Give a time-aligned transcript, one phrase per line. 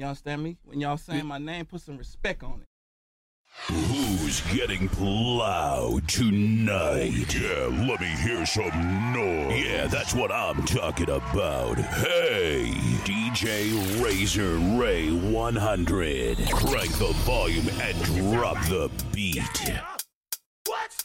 [0.00, 0.56] You understand me?
[0.64, 2.68] When y'all saying my name, put some respect on it.
[3.70, 7.34] Who's getting loud tonight?
[7.34, 9.62] Yeah, let me hear some noise.
[9.62, 11.76] Yeah, that's what I'm talking about.
[11.76, 12.72] Hey,
[13.04, 16.38] DJ Razor Ray 100.
[16.50, 19.42] Crank the volume and drop the beat.
[20.64, 21.04] What?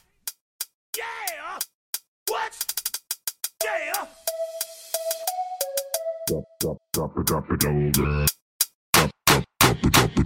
[0.98, 1.60] Yeah!
[2.30, 2.66] What?
[3.62, 4.06] Yeah!
[6.30, 8.32] Drop, drop, drop it, drop it.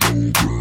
[0.09, 0.58] Cobra.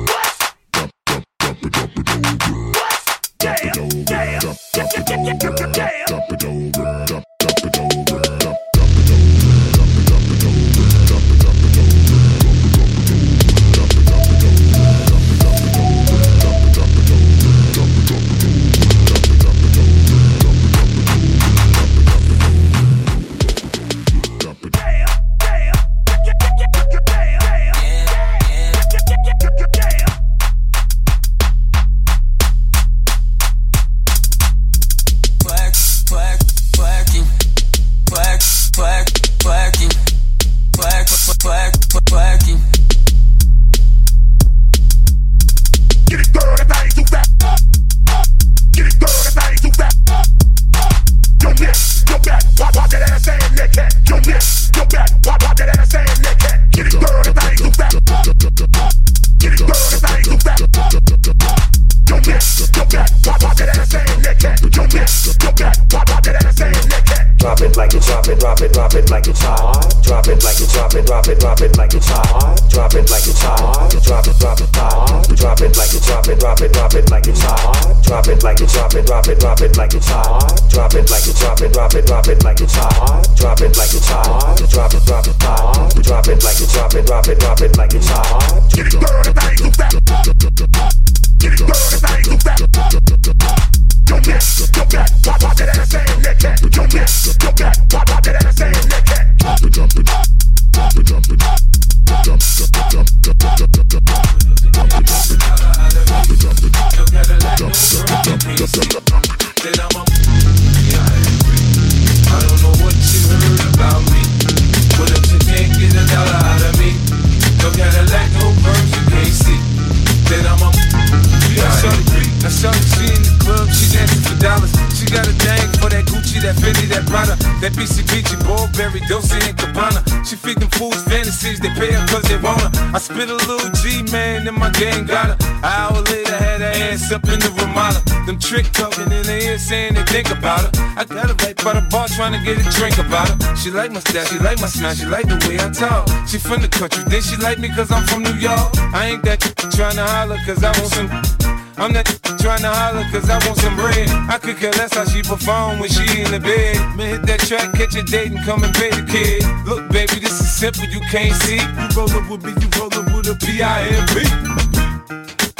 [127.78, 130.02] That BCBG, Burberry, Dolce and Gabbana.
[130.26, 132.70] She feed them fools fantasies, they pay her cause they want her.
[132.94, 135.36] I spit a little G, man, and my gang got her.
[135.62, 138.02] An hour later, had her ass up in the Ramada.
[138.26, 140.70] Them trick talking in her ear saying they think about her.
[140.96, 143.56] I got her right by the bar trying to get a drink about her.
[143.56, 146.08] She like my style, she like my smile, she like the way I talk.
[146.26, 148.74] She from the country, then she like me cause I'm from New York.
[148.92, 149.40] I ain't that
[149.74, 151.57] trying to holler cause I want some.
[151.78, 152.06] I'm not
[152.42, 154.10] trying to holler cause I want some bread.
[154.28, 156.74] I could care less how she perform when she in the bed.
[156.96, 159.46] Man, hit that track, catch a date and come and pay the kid.
[159.64, 161.62] Look, baby, this is simple, you can't see.
[161.62, 164.26] You roll up with me, you roll up with a P-I-M-P.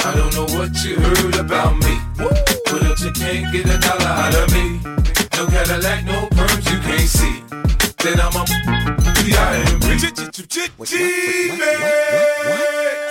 [0.03, 1.95] I don't know what you heard about me.
[2.19, 4.83] But if you can't get a dollar out of me,
[5.39, 7.47] no Cadillac, no perms, you can't see.
[8.03, 8.43] Then I'm a
[9.23, 9.79] P-I-M-P.
[12.11, 13.08] F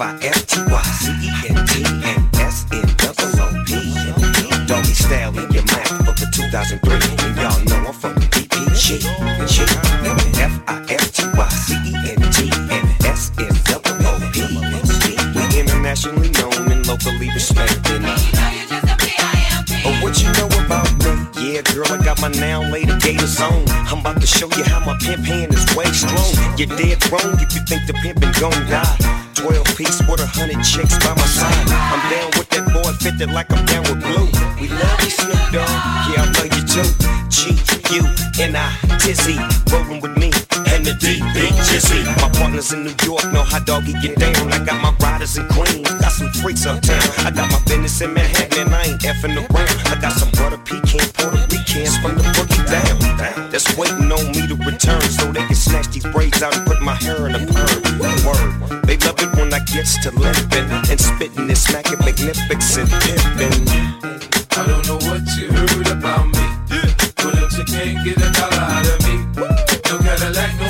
[0.00, 3.92] I F T Y C E N T and S N double O P.
[4.64, 6.94] Doggy style in your mouth for the 2003.
[7.20, 9.04] And y'all know I'm from the DPG.
[9.44, 9.62] G.
[10.40, 14.40] F I F T Y C E N T and S N double O P.
[15.36, 18.00] We internationally known and locally respected.
[19.84, 21.52] Oh, what you know about me?
[21.52, 23.68] Yeah, girl, I got my now later gators on.
[23.68, 26.56] I'm about to show you how my pimp hand is way strong.
[26.56, 29.19] You're dead wrong if you think the pimpin' gon' die.
[29.40, 31.68] 12 piece with a hundred chicks by my side.
[31.72, 34.28] I'm down with that boy, fitted like I'm down with blue.
[34.60, 35.70] We love you, Snoop Dogg.
[36.12, 37.19] Yeah, I love you too.
[37.30, 37.54] G,
[37.94, 38.02] U,
[38.42, 39.38] N, I, Tizzy,
[39.70, 40.30] rollin' with me.
[40.74, 42.04] And the D, Big Jizzy.
[42.20, 44.52] My partners in New York know how doggy get down.
[44.52, 47.00] I got my riders in Queens, got some freaks uptown.
[47.24, 49.76] I got my business in Manhattan and I ain't effing around.
[49.86, 53.50] I got some butter pecan, Puerto Ricans from the boogie down.
[53.50, 56.82] That's waiting on me to return so they can snatch these braids out and put
[56.82, 57.80] my hair in a perm.
[58.26, 58.82] Word.
[58.84, 63.68] They love it when I gets to limping and spitting and smacking magnificent pimping.
[64.58, 66.49] I don't know what you heard about me.
[67.60, 70.69] You can't get a dollar out of me, no Cadillac, no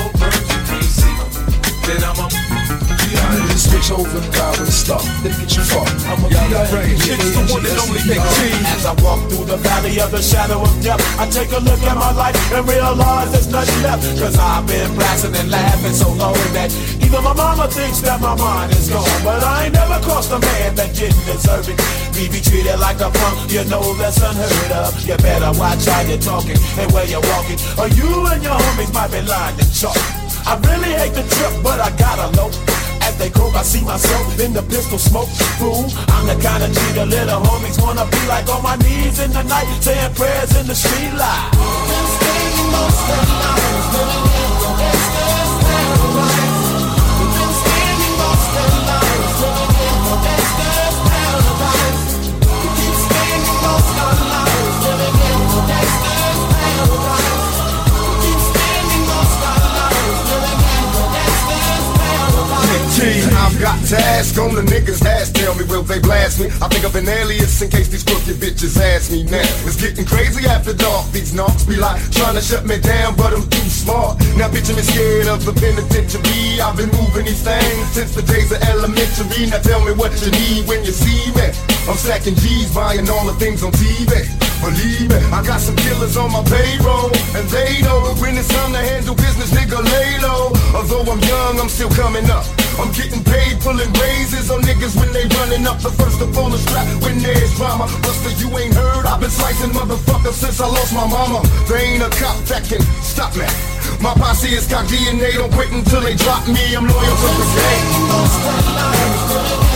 [3.81, 5.01] Ride with a star.
[5.25, 5.81] Then get you far.
[6.05, 7.01] I'm a B.I.N.
[7.01, 8.53] It's the one and only Nick T.
[8.77, 11.81] As I walk through the valley of the shadow of death, I take a look
[11.81, 14.05] at my life and realize there's nothing left.
[14.21, 16.69] Cause I've been blasting and laughing so long that
[17.01, 19.09] even my mama thinks that my mind is gone.
[19.25, 21.81] But I ain't never crossed a man that didn't deserve it.
[22.13, 24.93] Me be treated like a punk, you know that's unheard of.
[25.09, 28.93] You better watch how you're talking and where you're walking, or you and your homies
[28.93, 29.97] might be lying to chalk.
[30.45, 32.70] I really hate the trip, but I gotta know.
[33.01, 35.29] As they croak, I see myself in the pistol smoke.
[35.59, 39.31] Fool, I'm the kind of the little homies wanna be like on my knees in
[39.31, 41.51] the night, saying prayers in the street light.
[63.01, 63.30] G.
[63.51, 65.29] I've got to ask on the niggas' ass.
[65.29, 66.47] Tell me, will they blast me?
[66.63, 69.43] I think of an alias in case these crooked bitches ask me now.
[69.67, 71.11] It's getting crazy after dark.
[71.11, 74.23] These knocks be like trying to shut me down, but I'm too smart.
[74.39, 76.63] Now picture me scared of the penitentiary.
[76.63, 79.51] I've been moving these things since the days of elementary.
[79.51, 81.51] Now tell me what you need when you see me.
[81.91, 84.31] I'm stacking G's, buying all the things on TV.
[84.61, 88.71] Believe me, I got some killers on my payroll, and they know when it's time
[88.73, 90.53] to handle business, nigga, lay low.
[90.77, 92.45] Although I'm young, I'm still coming up.
[92.77, 95.79] I'm getting paid, pulling raises on niggas when they running up.
[95.79, 97.85] The first to pull the strap when there's drama.
[98.01, 99.05] Buster, you ain't heard?
[99.05, 101.41] I've been slicing motherfuckers since I lost my mama.
[101.67, 103.45] There ain't a cop that can stop me.
[104.01, 106.75] My posse is got DNA, don't quit until they drop me.
[106.75, 107.47] I'm loyal to the
[109.65, 109.70] game.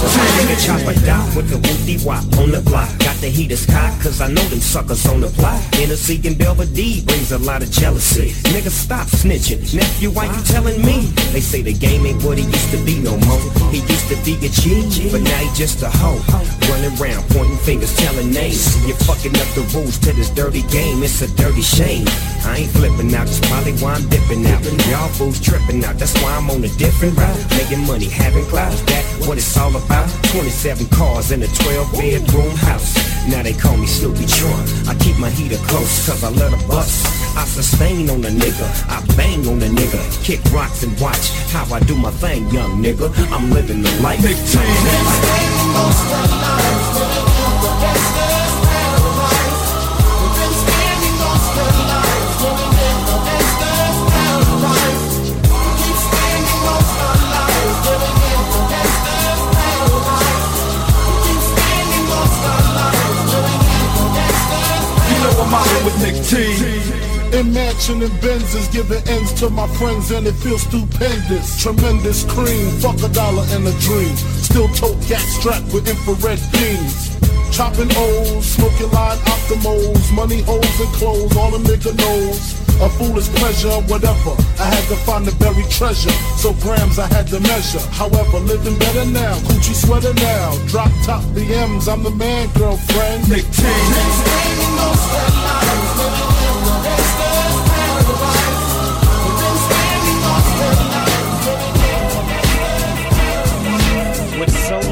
[0.00, 2.88] Nigga chopper down with the woofy wop on the block.
[2.98, 5.60] Got the heaters cocked, cause I know them suckers on the block.
[5.74, 8.32] Hennessy and Belvedere brings a lot of jealousy.
[8.48, 9.60] Nigga, stop snitching.
[9.74, 11.12] Nephew, why you telling me?
[11.32, 13.40] They say the game ain't what it used to be no more.
[13.70, 16.20] He used to be a G, but now he just a hoe.
[16.72, 18.74] Running around, pointing fingers, telling names.
[18.86, 21.02] You're fucking up the rules to this dirty game.
[21.02, 22.06] It's a dirty shame.
[22.48, 24.64] I ain't flipping out, that's probably why I'm dipping out.
[24.88, 27.38] Y'all fools tripping out, that's why I'm on a different route.
[27.50, 29.89] Making money, having clouds, that what it's all about.
[30.30, 32.94] 27 cars in a 12 bedroom house.
[33.28, 34.68] Now they call me Snoopy Trump.
[34.86, 37.06] I keep my heater close, cause I let her bust.
[37.36, 41.64] I sustain on a nigga, I bang on a nigga, kick rocks and watch how
[41.74, 43.12] I do my thing, young nigga.
[43.32, 44.22] I'm living the life.
[44.22, 44.36] Big
[48.24, 48.29] You
[65.50, 66.46] I'm out with Nick T.
[67.36, 68.20] In mansion and
[68.70, 71.60] giving ends to my friends, and it feels stupendous.
[71.60, 74.14] Tremendous cream, fuck a dollar and a dream.
[74.46, 77.18] Still tote gas strapped with infrared beams.
[77.50, 82.59] Chopping O's, smoking line optimals, money holes and clothes, all a nigga knows.
[82.82, 84.32] A foolish pleasure, whatever.
[84.58, 87.80] I had to find the buried treasure, so grams I had to measure.
[87.92, 90.56] However, living better now, Gucci sweater now.
[90.66, 93.28] Drop top BMs, I'm the man, girlfriend.
[93.28, 93.62] Nick T.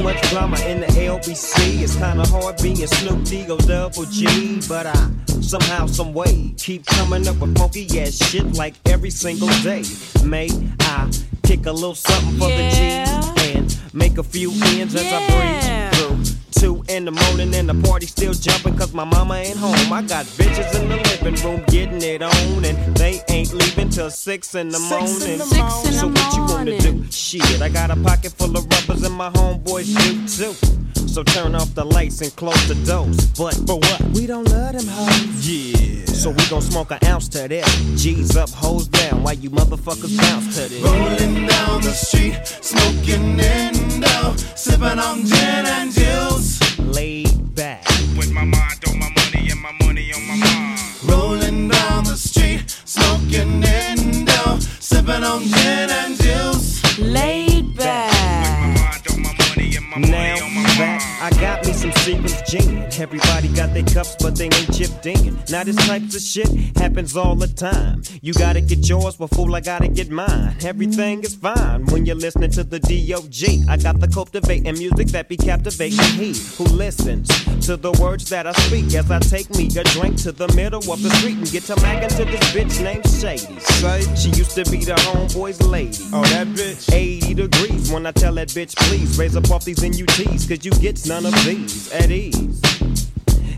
[0.08, 4.58] much drama in the LBC, it's kinda hard being Snoop Dogg Double G.
[4.66, 5.10] But I
[5.42, 9.82] somehow, some way, keep coming up with funky ass shit like every single day.
[10.24, 10.48] May
[10.80, 11.10] I
[11.42, 13.20] kick a little something for Yeah.
[13.20, 15.97] the G and make a few ends as I Yeah.
[16.58, 19.92] Two in the morning and the party still jumping cause my mama ain't home.
[19.92, 24.10] I got bitches in the living room getting it on and they ain't leaving till
[24.10, 25.08] six in the morning.
[25.08, 25.44] Six in the
[25.92, 27.04] so what you wanna do?
[27.12, 30.97] Shit, I got a pocket full of rubbers and my homeboys do too.
[31.08, 33.16] So turn off the lights and close the doors.
[33.38, 34.00] But for what?
[34.14, 35.48] We don't love them hoes.
[35.48, 36.04] Yeah.
[36.04, 37.66] So we gon' smoke an ounce to that.
[37.96, 40.82] G's up, hoes down, Why you motherfuckers bounce to this.
[40.82, 46.78] Rolling down the street, smoking Indo, sipping on gin and juice.
[46.78, 47.84] Laid back.
[48.16, 50.80] With my mind on my money and my money on my mind.
[51.08, 56.27] Rolling down the street, smoking Indo, sipping on gin and juice.
[62.50, 65.38] Everybody got their cups, but they ain't chipped in.
[65.50, 68.02] Now this types of shit happens all the time.
[68.22, 70.56] You gotta get yours, but fool, I gotta get mine.
[70.64, 73.64] Everything is fine when you're listening to the D.O.G.
[73.68, 77.28] I got the cultivating music that be captivating he who listens
[77.66, 80.90] to the words that I speak as I take me a drink to the middle
[80.90, 83.60] of the street and get to mackin' to this bitch named Shady.
[83.60, 85.98] Say, she used to be the homeboy's lady.
[86.14, 86.90] Oh, that bitch.
[86.90, 90.70] 80 degrees when I tell that bitch, please raise up off these NUTs, cause you
[90.80, 92.37] get none of these at ease.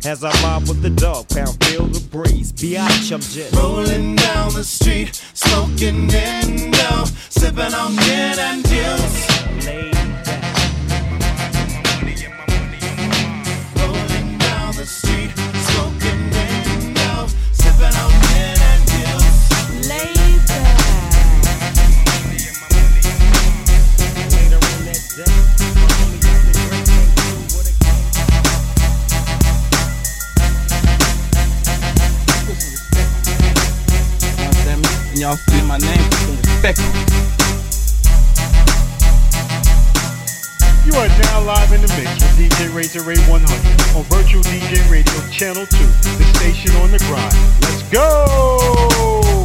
[0.05, 2.53] As I mob with the dog pound, feel the breeze.
[2.53, 10.00] Biatch, I'm just Rolling down the street, smoking Indo, sipping on gin and juice.
[35.71, 36.81] My name, respect.
[40.85, 44.91] You are now live in the mix with DJ Razor Ray 100 on Virtual DJ
[44.91, 45.77] Radio Channel 2,
[46.19, 47.37] the station on the grind.
[47.63, 49.40] Let's go!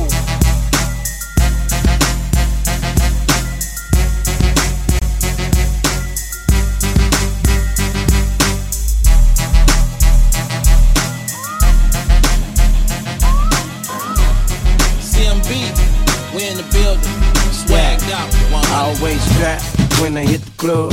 [18.75, 19.61] I always strap
[20.01, 20.91] when I hit the club.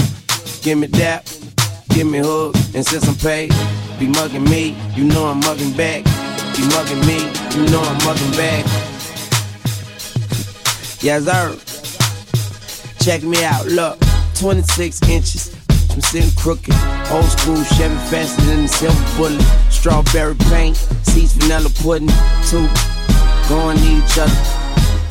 [0.62, 1.26] Give me dap,
[1.88, 3.50] give me hug, and since I'm paid,
[3.98, 6.04] be mugging me, you know I'm mugging back.
[6.54, 7.18] Be mugging me,
[7.56, 8.64] you know I'm mugging back.
[11.02, 11.58] Yes, sir.
[13.04, 13.98] Check me out, look,
[14.36, 15.52] 26 inches.
[15.90, 16.72] I'm sitting crooked,
[17.10, 19.42] old school Chevy faster than the silver bullet.
[19.70, 22.06] Strawberry paint, seats vanilla pudding,
[22.46, 22.68] two
[23.48, 24.61] going each other.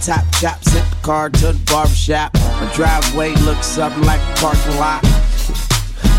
[0.01, 2.33] Top chop, sent the car to the barber shop.
[2.33, 4.99] My driveway looks something like a parking lot.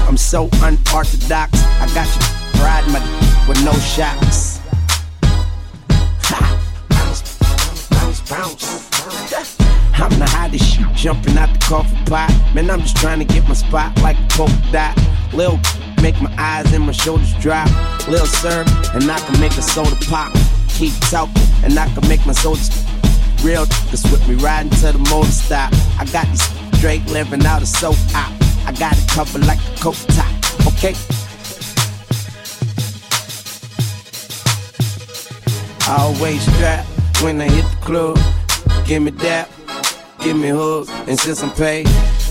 [0.07, 1.59] I'm so unorthodox.
[1.81, 4.61] I got you riding my d- with no shocks.
[6.91, 7.39] Bounce,
[7.91, 8.89] bounce, bounce.
[9.95, 12.31] I'm the hottest shit, jumping out the coffee pot.
[12.55, 14.97] Man, I'm just trying to get my spot like a polka dot.
[15.35, 15.59] Lil
[16.01, 17.69] make my eyes and my shoulders drop.
[18.07, 20.33] Lil sir, and I can make a soda pop.
[20.69, 22.71] Keep talking, and I can make my soldiers
[23.43, 25.73] real niggas with me riding to the motor stop.
[25.99, 26.43] I got these
[26.79, 27.97] straight living out of soap.
[28.15, 30.31] I got it covered like a coat top.
[30.69, 30.95] Okay.
[35.89, 36.87] I always strap
[37.23, 38.19] when I hit the club.
[38.87, 39.51] Give me dap,
[40.21, 41.87] give me hug, and since I'm paid,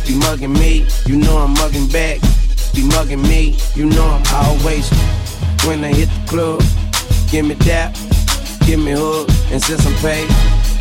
[0.07, 2.19] be mugging me, you know I'm mugging back.
[2.73, 4.89] Be mugging me, you know I'm always
[5.65, 6.63] when I hit the club.
[7.29, 7.95] Give me dap,
[8.65, 10.29] give me hug, and since I'm paid,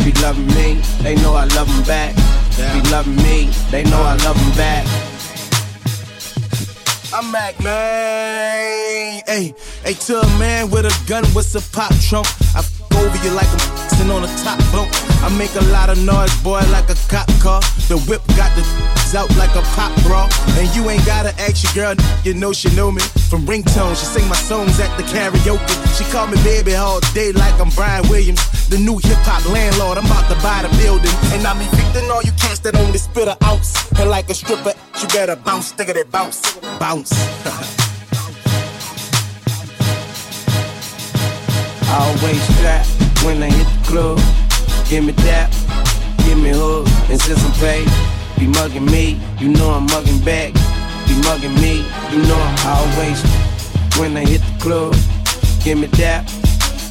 [0.05, 2.15] be loving me, they know I love them back.
[2.57, 4.87] Be loving me, they know I love them back.
[7.13, 9.23] I'm Mac, man.
[9.27, 9.55] Hey,
[9.85, 12.27] hey, to a man with a gun, what's a pop trunk?
[12.55, 15.10] I f over you like I'm sitting on a top bunk.
[15.23, 17.61] I make a lot of noise, boy, like a cop car.
[17.89, 18.65] The whip got the
[19.15, 20.29] out like a pop bra.
[20.57, 23.03] And you ain't gotta ask your girl, you know she know me.
[23.29, 25.99] From ringtone, she sing my songs at the karaoke.
[25.99, 28.41] She call me baby all day like I'm Bryan Williams.
[28.69, 31.13] The new hip hop landlord, I'm about to buy the building.
[31.35, 33.75] And I'm evicting all you cats that only spit a ounce.
[33.99, 37.13] And like a stripper, you better bounce, of that bounce, bounce.
[41.91, 42.87] Always strap
[43.25, 44.50] when I hit the club.
[44.91, 45.53] Give me dap,
[46.25, 47.87] give me hug, and since I'm paid,
[48.41, 50.53] be mugging me, you know I'm mugging back.
[51.07, 53.23] Be mugging me, you know I'm always
[54.01, 54.97] when I hit the club.
[55.63, 56.27] Give me dap,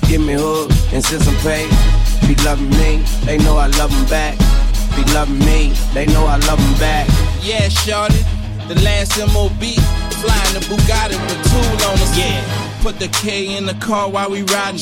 [0.08, 1.68] give me hug, and since I'm paid,
[2.26, 4.38] be loving me, they know I love them back.
[4.96, 7.06] Be loving me, they know I love them back.
[7.44, 8.24] Yeah, shorty,
[8.70, 9.60] the last MOB,
[10.24, 12.18] flying the Bugatti with a tool on us.
[12.18, 14.80] Yeah, put the K in the car while we riding.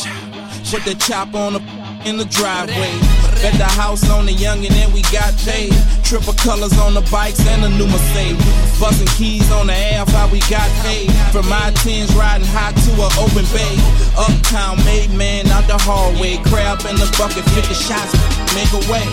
[0.69, 2.93] Put the chop on the in the driveway.
[3.41, 5.73] Bet the house on the youngin' and we got paid.
[6.03, 8.79] Triple colors on the bikes and a new Mercedes.
[8.79, 11.11] Bustin' keys on the air, how we got paid.
[11.31, 13.75] From my tens riding hot to an open bay.
[14.17, 16.37] Uptown made man out the hallway.
[16.49, 18.13] Crab in the bucket, 50 shots,
[18.55, 19.05] make a way.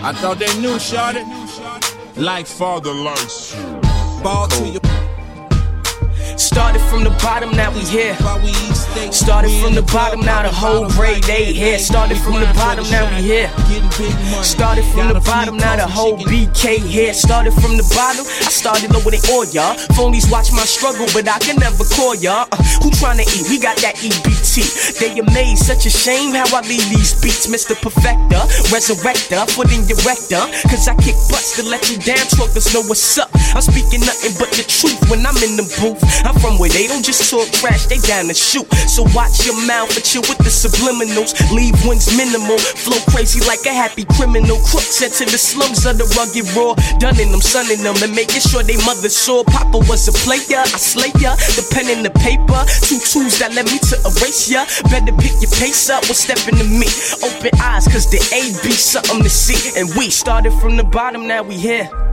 [0.00, 1.24] I thought they knew, shorty.
[2.16, 3.62] Like father likes you.
[4.22, 4.80] Ball to your
[6.36, 8.14] Started from the bottom, now we here.
[9.12, 11.78] Started from the bottom, now the whole grade A here.
[11.78, 13.50] Started from the bottom, now we here.
[14.42, 17.14] Started from the bottom, now the whole BK here.
[17.14, 19.76] Started from the bottom, I started lower than all y'all.
[19.94, 22.48] Phonies watch my struggle, but I can never call y'all.
[22.50, 23.46] Uh, who tryna eat?
[23.48, 24.98] We got that EBT.
[24.98, 27.46] They amazed, such a shame how I leave these beats.
[27.46, 27.78] Mr.
[27.78, 28.42] Perfecter,
[28.74, 29.98] resurrector, foot in your.
[30.68, 33.30] Cause I kick butts to let you down, truckers know what's up.
[33.54, 36.00] I'm speaking nothing but the truth when I'm in the booth.
[36.24, 38.66] I'm from where they don't just talk trash, they down to shoot.
[38.88, 41.34] So watch your mouth and chill with the subliminals.
[41.54, 44.58] Leave wins minimal, flow crazy like a happy criminal.
[44.66, 46.74] Crook sent to the slums of the rugged raw.
[46.98, 49.44] Done in them, sunning them, and making sure they mother saw.
[49.44, 51.36] Papa was a player, I slay ya.
[51.54, 54.64] The pen and the paper, two tools that led me to erase ya.
[54.90, 56.88] Better pick your pace up, what's stepping to me.
[57.22, 59.78] Open eyes, cause the A be something to see.
[59.78, 62.07] And we started from the bottom, now we here.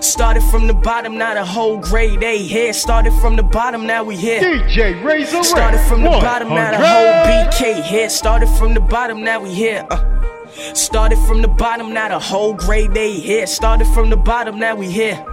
[0.00, 2.72] Started from the bottom, now the whole grade A here.
[2.72, 4.40] Started from the bottom, now we here.
[4.40, 5.42] DJ Razor.
[5.42, 6.86] Started from the bottom, now 100.
[6.86, 8.08] whole BK here.
[8.08, 9.86] Started from the bottom, now we here.
[9.90, 10.74] Uh.
[10.74, 13.46] Started from the bottom, now the whole grade A here.
[13.46, 15.24] Started from the bottom, now we here.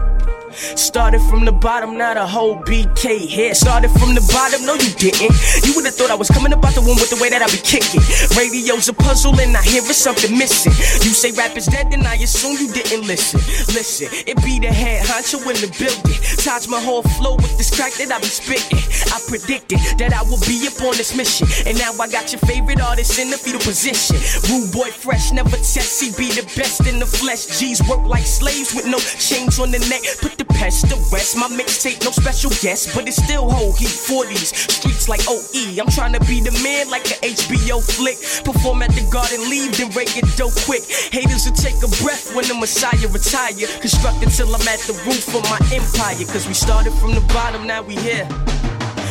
[0.58, 3.54] Started from the bottom, now the whole BK here.
[3.54, 5.30] Started from the bottom, no you didn't.
[5.66, 7.62] You would've thought I was coming about the one with the way that I be
[7.62, 8.02] kicking.
[8.34, 10.74] Radio's a puzzle and I hear it's something missing.
[11.06, 13.40] You say rap is dead, then I assume you didn't listen.
[13.78, 16.18] Listen, it be the head honcho in the building.
[16.42, 18.82] Touch my whole flow with this crack that I be spitting.
[19.14, 21.46] I predicted that I would be up on this mission.
[21.70, 24.18] And now I got your favorite artist in the fetal position.
[24.50, 26.02] Rude boy fresh, never test.
[26.02, 27.46] He be the best in the flesh.
[27.62, 30.02] G's work like slaves with no chains on the neck.
[30.22, 31.38] Put the pest the rest.
[31.38, 35.80] My mixtape, no special guest, but it still hold heat for these streets like OE.
[35.80, 38.18] I'm trying to be the man like a HBO flick.
[38.44, 40.84] Perform at the garden, leave, then rake it dough quick.
[41.12, 43.68] Haters will take a breath when the Messiah retire.
[43.80, 46.26] Construct until I'm at the roof of my empire.
[46.32, 48.28] Cause we started from the bottom, now we here.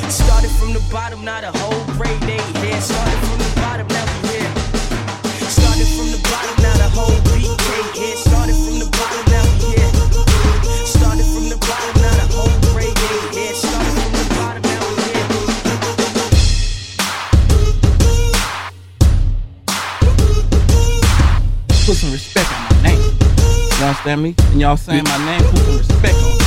[0.08, 2.80] Started from the bottom, now the whole grade A here.
[2.80, 3.88] Started from the bottom,
[23.86, 24.34] understand me?
[24.50, 26.45] And y'all saying my name, put some respect on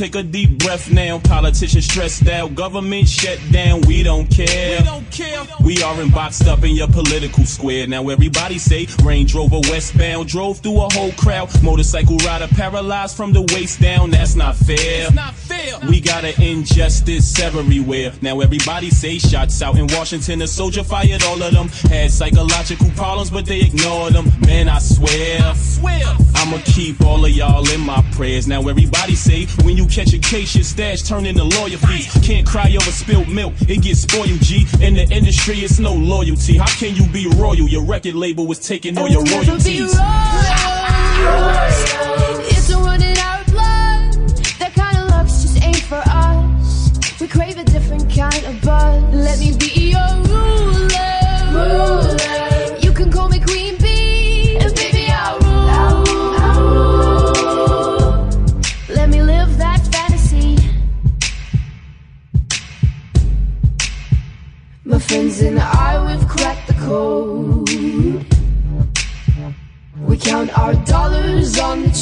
[0.00, 1.18] take a deep breath now.
[1.18, 4.80] Politicians stressed out, government shut down, we don't care.
[5.10, 5.46] care.
[5.62, 7.86] We aren't boxed up in your political square.
[7.86, 11.50] Now everybody say Range Rover westbound drove through a whole crowd.
[11.62, 14.10] Motorcycle rider paralyzed from the waist down.
[14.10, 14.76] That's not fair.
[14.78, 15.39] It's not fair.
[15.88, 18.12] We got an injustice everywhere.
[18.20, 20.42] Now everybody say shots out in Washington.
[20.42, 21.68] A soldier fired all of them.
[21.90, 24.30] Had psychological problems, but they ignored them.
[24.40, 25.40] Man, I swear.
[25.42, 26.16] I swear.
[26.34, 28.46] I'ma keep all of y'all in my prayers.
[28.46, 32.12] Now everybody say when you catch a case, your stash turn into lawyer fees.
[32.22, 34.40] Can't cry over spilled milk, it gets spoiled.
[34.40, 36.56] G in the industry, it's no loyalty.
[36.56, 37.68] How can you be royal?
[37.68, 39.94] Your record label was taking all your royalties.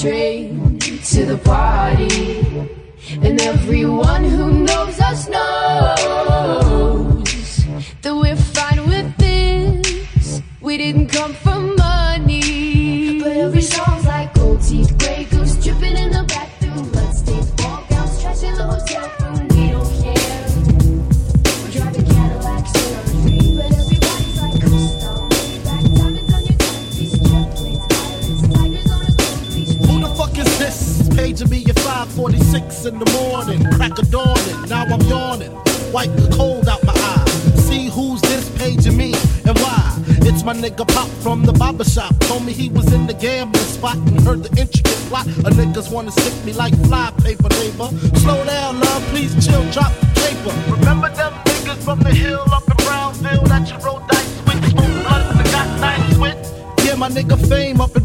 [0.00, 2.38] Train to the party.
[3.20, 6.04] And everyone who knows us knows
[8.02, 10.40] that we're fine with this.
[10.60, 11.77] We didn't come for
[35.92, 37.24] Wipe cold out my eye.
[37.56, 39.14] See who's this paging me
[39.46, 39.94] and why.
[40.28, 42.14] It's my nigga Pop from the barber shop.
[42.20, 45.26] Told me he was in the gambling spot and heard the intricate plot.
[45.26, 47.88] A niggas wanna stick me like fly paper, neighbor.
[48.18, 50.52] Slow down, love, please chill, drop the paper.
[50.76, 54.70] Remember them niggas from the hill up in Brownsville that you rolled dice with?
[54.70, 56.84] Smoke blunts and got nice with?
[56.84, 58.04] Yeah, my nigga fame up in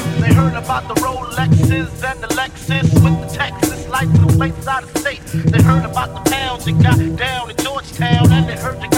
[0.21, 4.95] They heard about the Rolexes and the Lexus with the Texas license plates out of
[4.95, 5.19] state.
[5.33, 8.90] They heard about the pounds you got down in Georgetown, and they heard you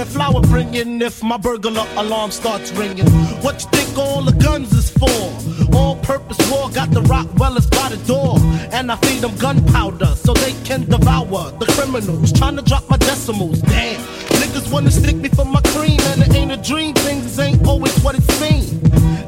[0.00, 3.06] and flower bringing if my burglar alarm starts ringing.
[3.42, 5.76] What you think all the guns is for?
[5.76, 8.36] All purpose war got the Rottweilers by the door.
[8.72, 12.32] And I feed them gunpowder so they can devour the criminals.
[12.32, 13.60] Trying to drop my decimals.
[13.60, 14.00] Damn.
[14.40, 16.94] Niggas wanna stick me for my cream, and it ain't a dream.
[16.94, 18.72] Things ain't always what it seems.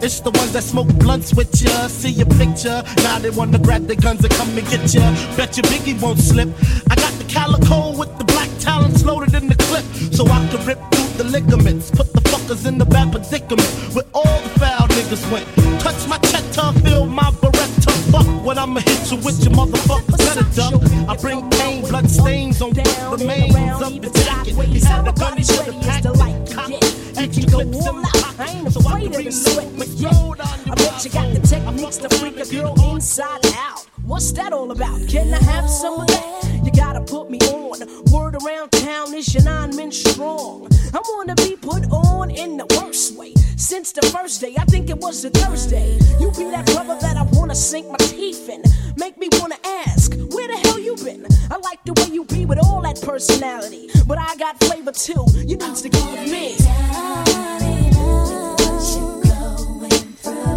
[0.02, 2.82] It's the ones that smoke blunts with ya, see your picture.
[3.04, 5.02] Now they wanna grab their guns and come and get ya.
[5.36, 6.48] Bet your Biggie won't slip.
[6.90, 8.24] I got the calico with the
[8.62, 11.90] talons loaded in the clip, so I can rip through the ligaments.
[11.90, 15.46] Put the fuckers in the bad predicament where all the foul niggas went.
[15.80, 17.92] Touch my cheddar, feel my beretta.
[18.12, 20.74] Fuck when I'ma hit you with, your motherfuckers better duck.
[21.08, 24.54] I bring pain, blood stains on what remains of the jacket.
[24.54, 26.54] He had a gun, he should have packed it.
[26.54, 26.70] Cock,
[27.18, 31.10] extra clips in my pocket, so I can reload my throat on I bet you
[31.10, 33.91] got the techniques to freak a girl inside out.
[34.04, 35.06] What's that all about?
[35.08, 36.60] Can I have some of that?
[36.64, 37.78] You gotta put me on.
[38.12, 40.68] Word around town is your nine men strong.
[40.92, 43.34] I wanna be put on in the worst way.
[43.56, 45.98] Since the first day, I think it was a Thursday.
[46.18, 48.62] You be that brother that I wanna sink my teeth in.
[48.96, 51.26] Make me wanna ask, where the hell you been?
[51.50, 53.88] I like the way you be with all that personality.
[54.06, 55.24] But I got flavor too.
[55.46, 56.56] You need to get with me.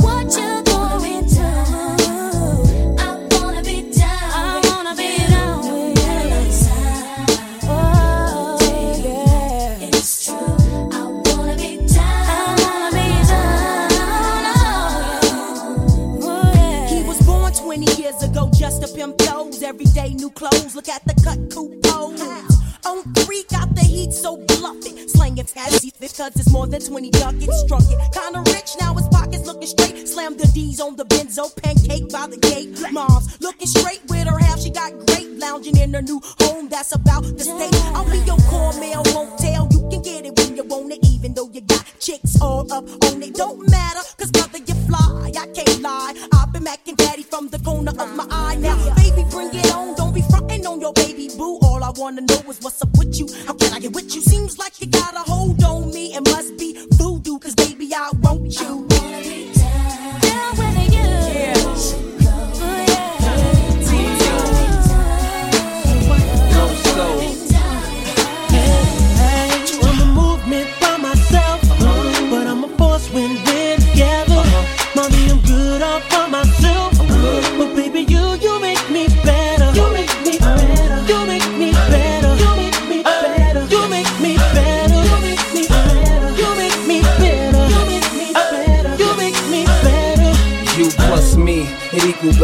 [0.02, 0.75] What you
[19.66, 20.76] Every day, new clothes.
[20.76, 22.22] Look at the cut, coupe pose.
[22.86, 25.08] On three, got the heat so bluffy.
[25.08, 27.62] Slanging fancy because it's more than 20 ducats.
[27.62, 27.98] Struck it.
[28.14, 30.08] Kinda rich, now his pockets looking straight.
[30.08, 32.78] Slam the D's on the benzo, pancake by the gate.
[32.92, 35.32] Mom's looking straight with her half, she got great.
[35.40, 37.74] Lounging in her new home, that's about the state.
[37.96, 39.68] I'll be your core mail, won't tell.
[39.72, 42.86] You can get it when you want it, even though you got chicks all up
[43.06, 43.34] on it.
[43.34, 45.32] Don't matter, cause brother, you fly.
[45.36, 46.35] I can't lie.
[46.56, 48.56] I've been macking daddy from the corner of my eye.
[48.56, 49.94] Now, baby, bring it on.
[49.96, 51.60] Don't be frontin' on your baby boo.
[51.62, 53.28] All I wanna know is what's up with you.
[53.46, 54.22] How can I get with you?
[54.22, 56.14] Seems like you got a hold on me.
[56.16, 58.95] It must be voodoo, cause baby, I want you.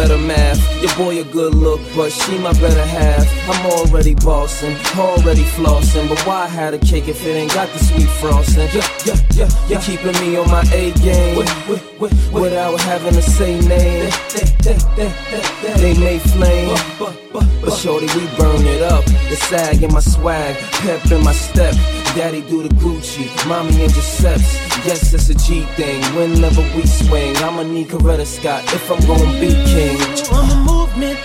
[0.02, 0.60] Better math.
[0.82, 3.26] Your boy a good look, but she my better half.
[3.50, 7.80] I'm already bossing, already flossing, but why had a cake if it ain't got the
[7.80, 8.68] sweet frosting?
[8.74, 9.80] Yeah, yeah, yeah, yeah.
[9.82, 11.38] Keeping me on my A game
[12.32, 14.10] without having to say name.
[15.82, 16.76] They may flame,
[17.62, 19.06] but shorty we burn it up.
[19.30, 21.76] The sag in my swag, pep in my step.
[22.16, 24.71] Daddy do the Gucci, mommy and Giuseppe's.
[24.84, 26.02] Yes, it's a G thing.
[26.16, 30.00] Whenever we swing, I'ma need Coretta Scott if I'm gonna be king.
[30.32, 31.20] I'm a movement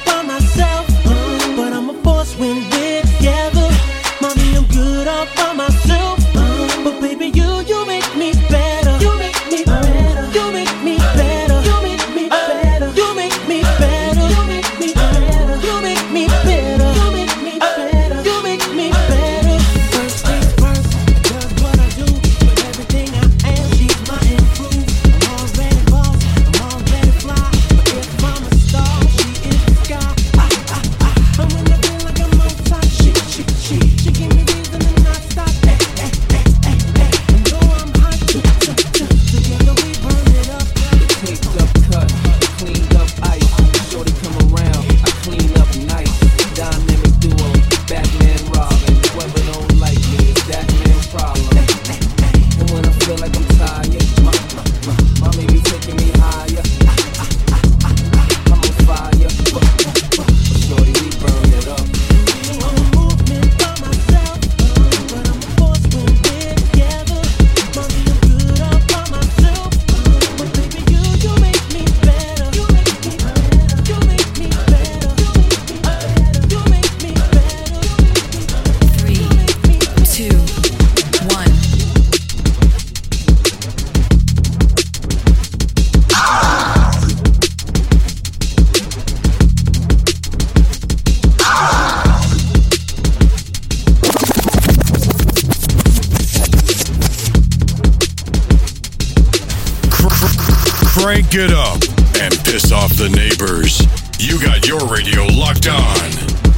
[101.07, 101.79] Crank it up
[102.21, 103.79] and piss off the neighbors.
[104.19, 105.95] You got your radio locked on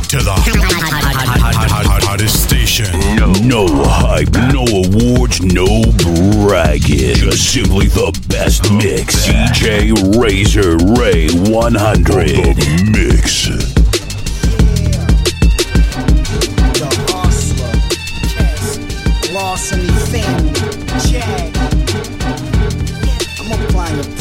[0.09, 0.33] to the
[2.09, 2.89] hottest station.
[3.15, 5.85] No, no hype, no awards, no
[6.49, 7.17] bragging.
[7.17, 9.29] Just simply the best mix.
[9.29, 12.57] DJ Razor Ray 100.
[12.89, 13.53] Mix.
[16.73, 17.77] The hustler,
[18.33, 18.79] Cass,
[19.29, 20.88] Larsiny family,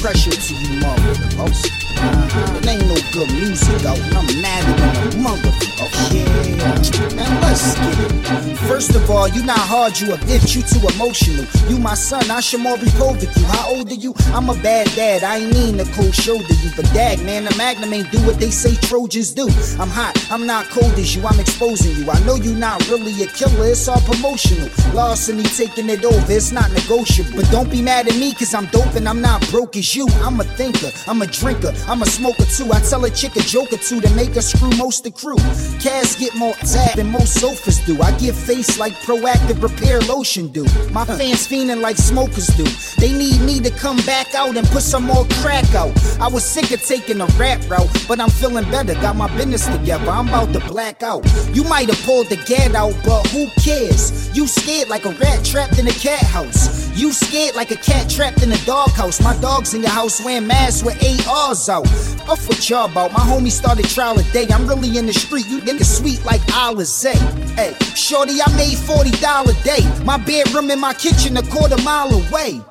[0.07, 1.69] pressure to you motherfuckers.
[1.97, 2.66] Uh-huh.
[3.13, 6.13] Good music out, and I'm madder than a motherfucker.
[6.13, 8.57] Yeah, let's get it.
[8.67, 11.45] First of all, you not hard, you a bitch, you too emotional.
[11.69, 13.45] You my son, I should more be cold with you.
[13.45, 14.13] How old are you?
[14.33, 16.69] I'm a bad dad, I ain't mean to cold shoulder you.
[16.75, 19.47] But dag, man, the magnum ain't do what they say Trojans do.
[19.79, 22.11] I'm hot, I'm not cold as you, I'm exposing you.
[22.11, 24.67] I know you not really a killer, it's all promotional.
[24.91, 27.37] Larsiny taking it over, it's not negotiable.
[27.37, 30.07] But don't be mad at me, cause I'm dope and I'm not broke as you.
[30.21, 32.71] I'm a thinker, I'm a drinker, I'm a smoker too.
[32.73, 35.37] I tell a chick a joke or two to make her screw most the crew.
[35.79, 38.01] Cass get more tag than most sofas do.
[38.01, 40.63] I give face like Proactiv repair lotion do.
[40.91, 42.65] My fans fiending like smokers do.
[42.99, 45.91] They need me to come back out and put some more crack out.
[46.19, 48.93] I was sick of taking a rap route, but I'm feeling better.
[48.95, 50.09] Got my business together.
[50.09, 51.25] I'm about to black out.
[51.53, 54.35] You might have pulled the gat out, but who cares?
[54.35, 56.86] You scared like a rat trapped in a cat house.
[56.97, 59.21] You scared like a cat trapped in a dog house.
[59.21, 60.97] My dog's in your house wearing masks with
[61.29, 61.85] ARs out.
[62.27, 63.11] Off what y'all about?
[63.11, 64.47] My homie started trial a day.
[64.49, 65.45] I'm really in the street.
[65.47, 67.13] You niggas sweet like Alizé.
[67.55, 69.13] Hey, shorty, I made $40
[69.45, 70.03] a day.
[70.05, 72.61] My bedroom in my kitchen a quarter mile away.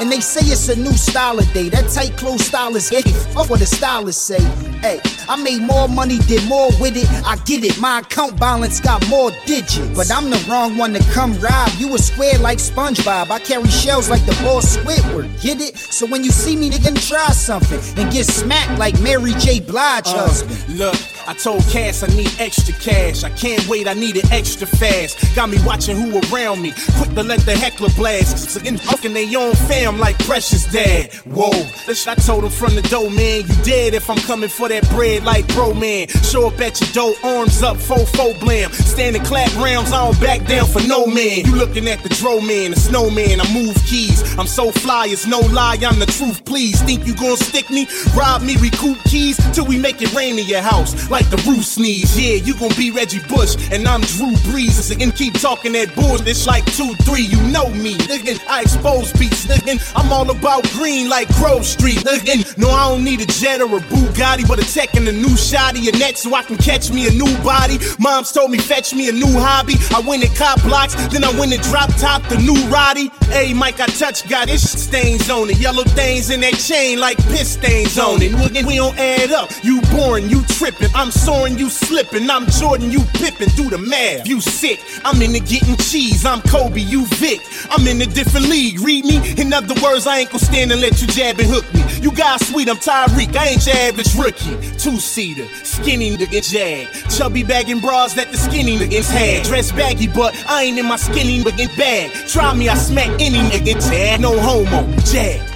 [0.00, 1.68] And they say it's a new style of day.
[1.68, 3.02] That tight clothes style is gay.
[3.02, 4.40] Fuck what the stylists say.
[4.80, 7.06] Hey, I made more money, did more with it.
[7.26, 9.78] I get it, my account balance got more digits.
[9.94, 11.70] But I'm the wrong one to come rob.
[11.78, 13.30] You a square like SpongeBob.
[13.30, 15.40] I carry shells like the boss Squidward.
[15.42, 15.76] Get it?
[15.76, 19.60] So when you see me, nigga, try something and get smacked like Mary J.
[19.60, 20.78] Blige Uh, husband.
[20.78, 23.22] look, I told Cass I need extra cash.
[23.22, 25.34] I can't wait, I need it extra fast.
[25.36, 26.72] Got me watching who around me.
[26.98, 28.50] Quick to let the heckler blast.
[28.50, 31.12] So in fucking they own fam like Precious Dad.
[31.24, 31.50] Whoa,
[31.86, 33.42] this I told him from the door, man.
[33.46, 36.08] You dead if I'm coming for that bread like bro, man.
[36.08, 38.72] Show up at your door, arms up, fo fo blam.
[38.72, 41.44] Standing clap rounds, I don't back down for no man.
[41.44, 43.40] You looking at the dro man, the snowman.
[43.40, 44.22] I move keys.
[44.38, 45.78] I'm so fly, it's no lie.
[45.82, 46.82] I'm the truth, please.
[46.82, 47.86] Think you gon' stick me?
[48.16, 51.64] Rob me, recoup keys till we make it rain in your house like the roof
[51.64, 52.18] sneeze.
[52.18, 54.72] Yeah, you gon' be Reggie Bush and I'm Drew Brees.
[55.02, 56.26] And keep talking that bullshit.
[56.26, 57.22] It's like two, three.
[57.22, 58.40] You know me, nigga.
[58.48, 59.76] I expose beats, nigga.
[59.94, 62.56] I'm all about green like Grove Street, nigga.
[62.56, 65.36] No, I don't need a jet or a Bugatti, but a tech and a new
[65.36, 67.78] shotty, a net so I can catch me a new body.
[67.98, 69.74] Moms told me fetch me a new hobby.
[69.94, 73.10] I went and cop blocks, then I went and drop top the new Roddy.
[73.28, 75.58] Hey, Mike, I touch got this stains on it.
[75.58, 78.32] Yellow things in that chain like piss stains on it.
[78.34, 79.50] We- We don't add up.
[79.64, 80.88] You boring, you tripping.
[80.94, 82.30] I'm soaring, you slipping.
[82.30, 83.48] I'm Jordan, you Pippen.
[83.56, 84.28] Do the math.
[84.28, 84.80] You sick.
[85.04, 86.24] I'm into getting cheese.
[86.24, 87.40] I'm Kobe, you Vic.
[87.70, 88.80] I'm in a different league.
[88.80, 89.18] Read me.
[89.40, 91.82] In other words, I ain't gonna stand and let you jab and hook me.
[92.00, 93.34] You guys sweet, I'm Tyreek.
[93.36, 94.56] I ain't your average rookie.
[94.78, 96.88] Two seater, skinny nigga jag.
[97.10, 99.44] Chubby bagging bras that the skinny niggas had.
[99.44, 102.10] Dress baggy, but I ain't in my skinny nigga bag.
[102.28, 104.20] Try me, I smack any nigga tag.
[104.20, 105.51] No homo, jag.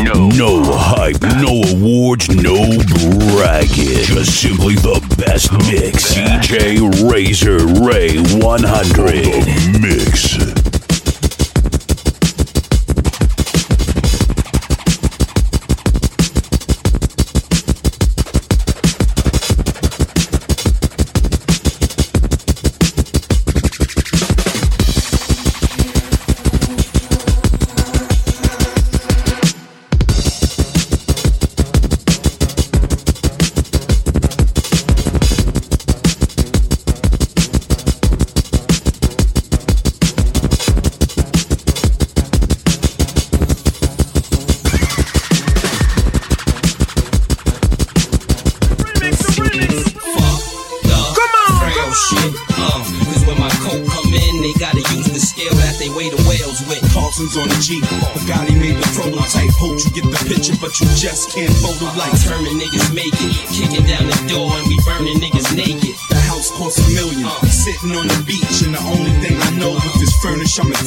[0.00, 0.28] No.
[0.30, 2.56] No hype, no awards, no
[3.36, 4.04] bragging.
[4.04, 6.14] Just simply the best mix.
[6.14, 9.80] DJ Razor Ray 100.
[9.80, 10.71] Mix.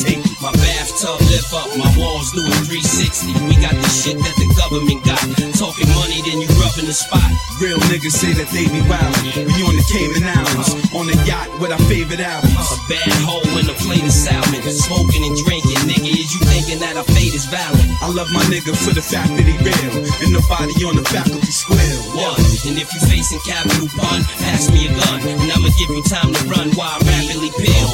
[0.06, 0.22] Take.
[0.42, 3.34] My bathtub lift up, my walls do a 360.
[3.50, 5.22] We got the shit that the government got.
[5.58, 7.26] Talking money, then you rubbing the spot.
[7.58, 9.16] Real niggas say that they be wild.
[9.34, 12.70] We on the Cayman Islands, on the yacht with our favorite albums.
[12.70, 14.62] A bad hoe and a plate of salmon.
[14.62, 16.12] Smoking and drinking, nigga.
[16.14, 17.86] Is you thinking that our fate is valid?
[18.02, 21.50] I love my nigga for the fact that he real, and nobody on the faculty
[21.50, 22.05] square.
[22.16, 22.40] One.
[22.68, 25.20] And if you facing capital pun, pass me a gun.
[25.28, 27.88] And I'ma give you time to run while I rapidly peel.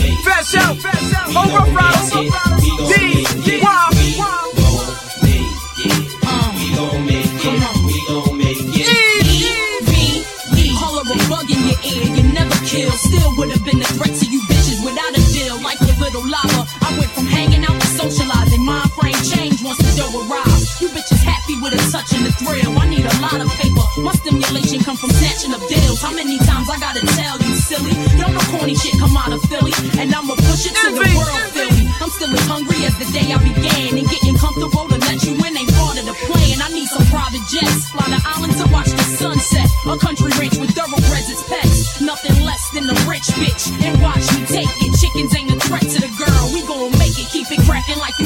[0.00, 0.14] Hey.
[0.24, 1.28] Fresh out, fresh out.
[1.28, 2.14] We gon' rough riders.
[2.14, 2.32] make it.
[2.62, 3.62] We gon' D, make D, it.
[3.62, 4.42] wah, We wah.
[4.56, 6.08] gon' make it.
[6.56, 7.60] We gon' make it.
[7.86, 8.66] We gon' make it.
[10.78, 12.90] Call her a bug in your ear, you never kill.
[12.92, 15.56] Still would have been a threat to you bitches without a deal.
[15.62, 18.64] Like a little lava, I went from hanging out to socializing.
[18.64, 20.80] Mind frame change once the dough arrives.
[20.80, 22.76] You bitches happy with a touch and a thrill.
[22.78, 23.15] I need a lot of paper.
[23.96, 26.02] My stimulation come from snatching up deals.
[26.02, 27.96] How many times I gotta tell you, silly?
[28.20, 31.48] Y'all know corny shit come out of Philly, and I'ma push it to the world,
[31.56, 31.88] Philly.
[32.00, 35.32] I'm still as hungry as the day I began, and getting comfortable to let you
[35.40, 36.60] in ain't part of the plan.
[36.60, 39.68] I need some private jets, fly the island to watch the sunset.
[39.88, 43.72] A country ranch with thoroughbreds as pets, nothing less than a rich bitch.
[43.80, 44.92] And watch me take it.
[45.00, 46.44] Chickens ain't a threat to the girl.
[46.52, 48.16] We gon' make it, keep it cracking like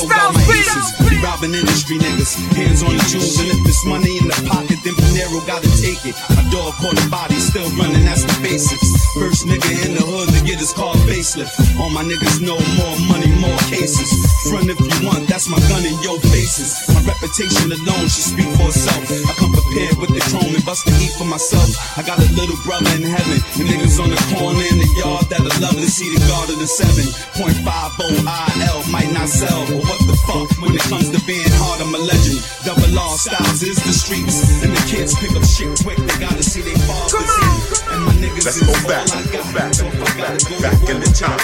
[0.00, 0.86] still got my aces.
[1.04, 4.78] We robbing industry niggas, hands on the jewels, and if it's money in the pocket,
[4.84, 6.16] then Pinero gotta take it.
[6.32, 8.90] My dog caught a body, still running, that's the basics.
[9.14, 11.54] First nigga in the hood to get his car facelift.
[11.78, 14.10] All my niggas know more money, more cases.
[14.50, 16.74] Front if you want, that's my gun in your faces.
[16.90, 19.06] My reputation alone should speak for itself.
[19.30, 21.70] I come prepared with the chrome and bust the heat for myself.
[21.94, 25.30] I got a little brother in heaven, and niggas on the corner in the yard
[25.30, 30.00] that'll love to see the guard of the 7.50 IL might not sell, but what
[30.10, 32.42] the fuck when it comes to being hard, I'm a legend.
[32.66, 35.98] Double R styles is the streets, and the kids pick up shit quick.
[35.98, 36.70] They gotta see they.
[36.70, 39.06] And my niggas Let's go back,
[39.54, 41.36] back, So if I gotta go back in the time.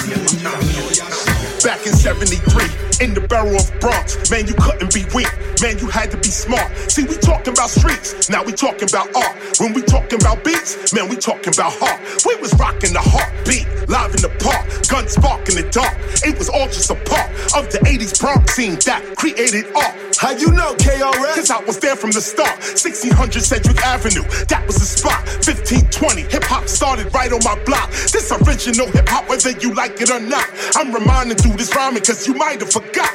[1.63, 5.29] Back in 73, in the borough of Bronx, man, you couldn't be weak.
[5.61, 6.69] Man, you had to be smart.
[6.91, 9.37] See, we talking about streets, now we talking about art.
[9.59, 12.01] When we talking about beats, man, we talking about heart.
[12.25, 15.97] We was rocking the heartbeat, live in the park, gun spark in the dark.
[16.25, 19.95] It was all just a part of the 80s Bronx scene that created art.
[20.17, 21.37] How you know, KRS?
[21.37, 22.57] Cause I was there from the start.
[22.61, 25.21] 1600 Sedgwick Avenue, that was the spot.
[25.45, 27.91] 1520, hip hop started right on my block.
[27.91, 30.49] This original hip hop, whether you like it or not.
[30.75, 33.15] I'm reminding through this rhyming cause you might have forgot.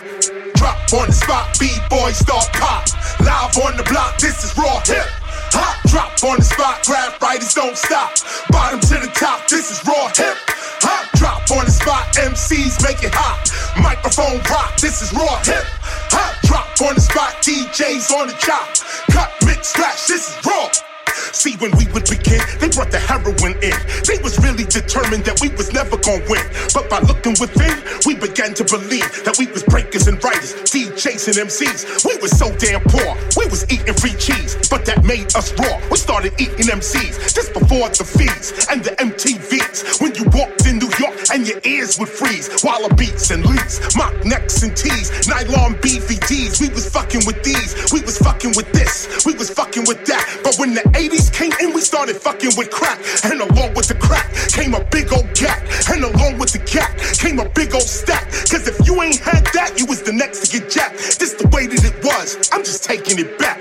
[0.55, 2.87] Drop on the spot, B-boy start pop.
[3.19, 5.07] Live on the block, this is raw hip.
[5.51, 8.11] Hop, drop on the spot, grab writers don't stop.
[8.49, 10.37] Bottom to the top, this is raw hip.
[10.83, 13.51] Hop, drop on the spot, MCs make it hot.
[13.81, 15.65] Microphone rock, this is raw hip.
[16.11, 18.67] Hot drop on the spot, DJs on the chop.
[19.11, 20.90] Cut, mix, scratch, this is raw.
[21.31, 23.77] See, when we would begin, they brought the heroin in.
[24.05, 26.45] They was really determined that we was never gonna win.
[26.73, 31.33] But by looking within, we began to believe that we was breakers and writers, DJs
[31.33, 32.05] and MCs.
[32.05, 34.59] We was so damn poor, we was eating free cheese.
[34.69, 35.79] But that made us raw.
[35.89, 40.01] We started eating MCs just before the fees and the MTVs.
[40.01, 40.90] When you walked in New
[41.33, 42.49] and your ears would freeze.
[42.63, 46.61] Walla beats and leaks, mock necks and tees, nylon BVDs.
[46.61, 50.23] We was fucking with these, we was fucking with this, we was fucking with that.
[50.43, 52.99] But when the 80s came in, we started fucking with crack.
[53.23, 55.61] And along with the crack came a big old gat.
[55.89, 58.25] And along with the gat came a big old stack.
[58.51, 61.19] Cause if you ain't had that, you was the next to get jacked.
[61.19, 62.49] This the way that it was.
[62.51, 63.59] I'm just taking it back.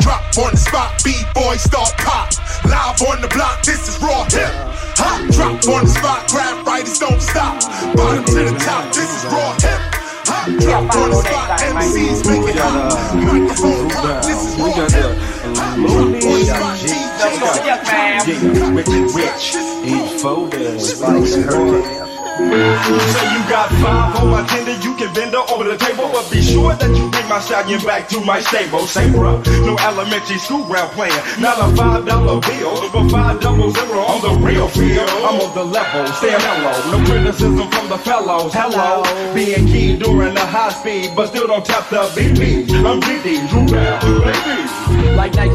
[0.00, 2.32] Drop on the spot, B-boy start pop.
[2.64, 4.50] Live on the block, this is raw hip.
[4.98, 7.60] Hot drop on the spot, grab writers don't stop.
[7.94, 9.80] Bottom to the top, this is raw hip.
[10.24, 13.14] Hot drop on the spot, MCs make it hot.
[13.16, 15.16] Microphone rock, this is raw hip.
[15.56, 19.56] Hot drop on the spot, DJs Yeah, rich and rich.
[19.84, 21.00] Eight folders.
[21.00, 26.08] Like Say you got five on my tender, you can bend her over the table,
[26.12, 28.86] but be sure that you bring my stallion back to my stable.
[28.86, 33.70] Say, bruh, no elementary school ground playing, not a five dollar bill, but five double
[33.70, 35.08] zero on the real field.
[35.28, 38.52] I'm on the level, stay mellow, no criticism from the fellows.
[38.54, 39.04] Hello,
[39.34, 42.64] being key during the high speed, but still don't tap the BP.
[42.80, 45.16] I'm GD, Drew Bell, baby.
[45.16, 45.48] Like I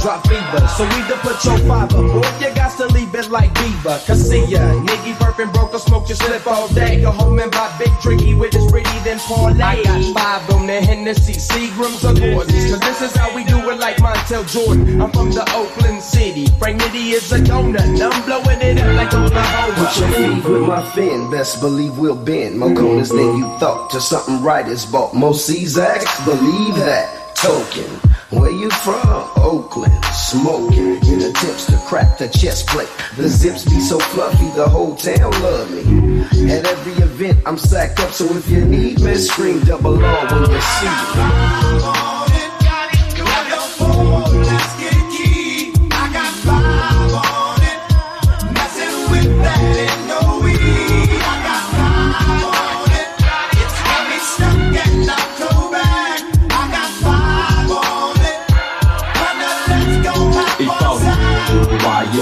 [0.00, 0.66] drop fever.
[0.68, 4.00] So either put your five up, you got to leave it like Beaver.
[4.06, 7.00] Cause see ya, nigga burping broke a smoke your slip all day.
[7.00, 9.60] Go home and buy big tricky with his pretty then parlay.
[9.60, 12.70] I got five on the Hennessy, Seagrams or Gordons.
[12.70, 15.00] Cause this is how we do it like Montel Jordan.
[15.00, 16.46] I'm from the Oakland City.
[16.58, 17.80] Frank Nitti is a donut.
[17.80, 19.74] and I'm blowing it up like Oklahoma.
[19.74, 22.58] Put your feet with my fin, best believe we'll bend.
[22.58, 23.90] More corners than you thought.
[23.90, 25.14] To something right is bought.
[25.14, 27.20] Most Czaks, believe that.
[27.34, 28.00] Token.
[28.40, 29.30] Where you from?
[29.36, 30.04] Oakland.
[30.12, 30.96] Smoking.
[31.06, 32.88] In attempts to crack the chest plate.
[33.16, 36.22] The zips be so fluffy, the whole town love me.
[36.50, 40.50] At every event, I'm sacked up, so if you need me, scream double R when
[40.50, 42.13] you see me.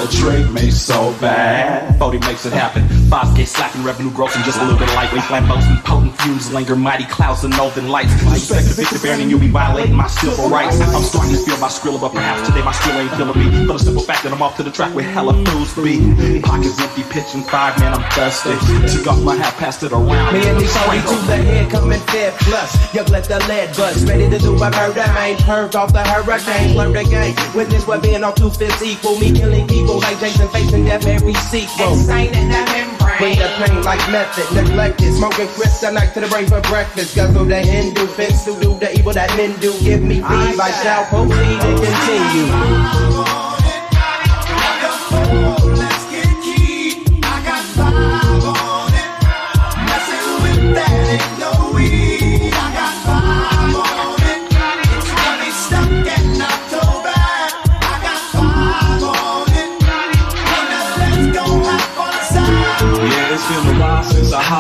[0.02, 1.96] Why your trick me so bad?
[1.98, 2.82] 40 makes it happen.
[3.06, 6.74] 5K slacking, revenue grossing, just a little bit of lightweight flambeaus and potent fumes linger,
[6.74, 8.10] mighty clouds and northern lights.
[8.26, 10.80] I respect the Victor Baron and you'll be violating my civil rights.
[10.80, 13.66] I'm starting to feel my skrilla, but perhaps today my skrill ain't killing me.
[13.66, 16.40] For the simple fact that I'm off to the track with hella fools to be.
[16.40, 18.58] Pockets empty, pitching five, man, I'm thirsty.
[18.90, 20.34] Took off my hat, passed it around.
[20.34, 22.94] Me and these shorty to the head coming fair plus.
[22.94, 24.08] Young let the lead bust.
[24.08, 25.36] Ready to do a murder, man.
[25.38, 26.76] Purge off the hurricane.
[26.76, 27.36] Learn the game.
[27.54, 29.18] Witness what being on two fifths equal.
[29.20, 31.92] Me killing people like Jason facing death every sequel.
[31.92, 33.18] Insane in the membrane.
[33.18, 34.46] Bring the pain like method.
[34.54, 35.14] Neglected.
[35.14, 37.16] Smoking kryptonite to the brain for breakfast.
[37.16, 38.06] Guzzle the Hindu.
[38.06, 39.72] Fence to do the evil that men do.
[39.80, 40.22] Give me.
[40.22, 43.42] I shall proceed and continue.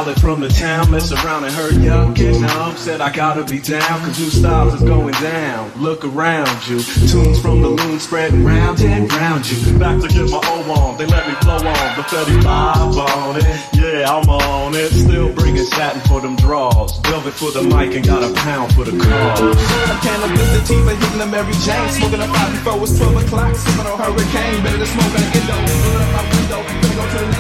[0.02, 2.12] hollering from the town, mess around and hurt y'all.
[2.12, 5.70] Getting upset, I gotta be down, cause new styles is going down.
[5.80, 9.78] Look around you, tunes from the loon spreading round and round you.
[9.78, 13.44] Back to get my O on, they let me blow on the 35 on it.
[13.74, 14.90] Yeah, I'm on it.
[14.90, 18.84] Still bringing satin for them draws, velvet for the mic, and got a pound for
[18.84, 19.56] the cause.
[19.86, 22.98] I can't look the team and hitting the Mary Jane, smoking a pot before it's
[22.98, 25.58] 12 o'clock, sipping a hurricane, better than smoking an window.
[25.62, 26.60] Put up my window,
[26.96, 27.31] go to the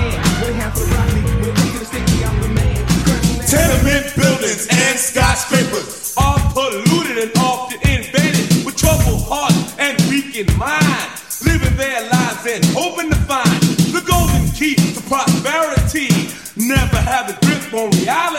[3.52, 11.44] Tenement buildings and skyscrapers are polluted and often invaded with troubled hearts and weakened minds,
[11.44, 13.60] living their lives and hoping to find
[13.92, 16.08] the golden key to prosperity,
[16.56, 18.31] never having grip on reality.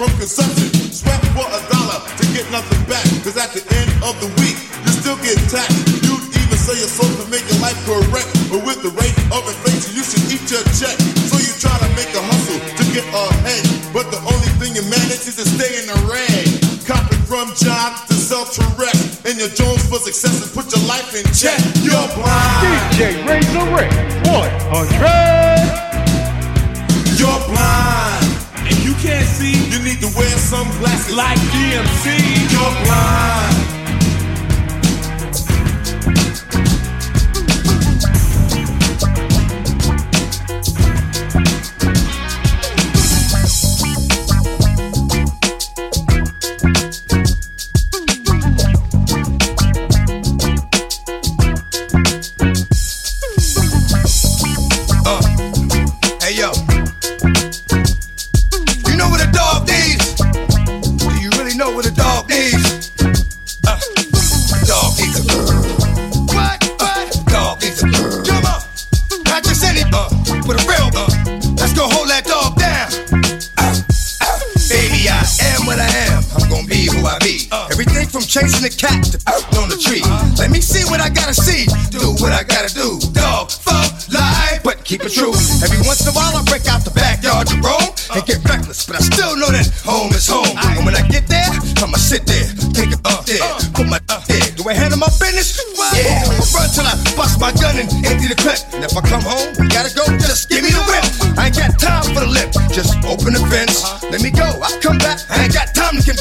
[0.00, 0.59] from consumption.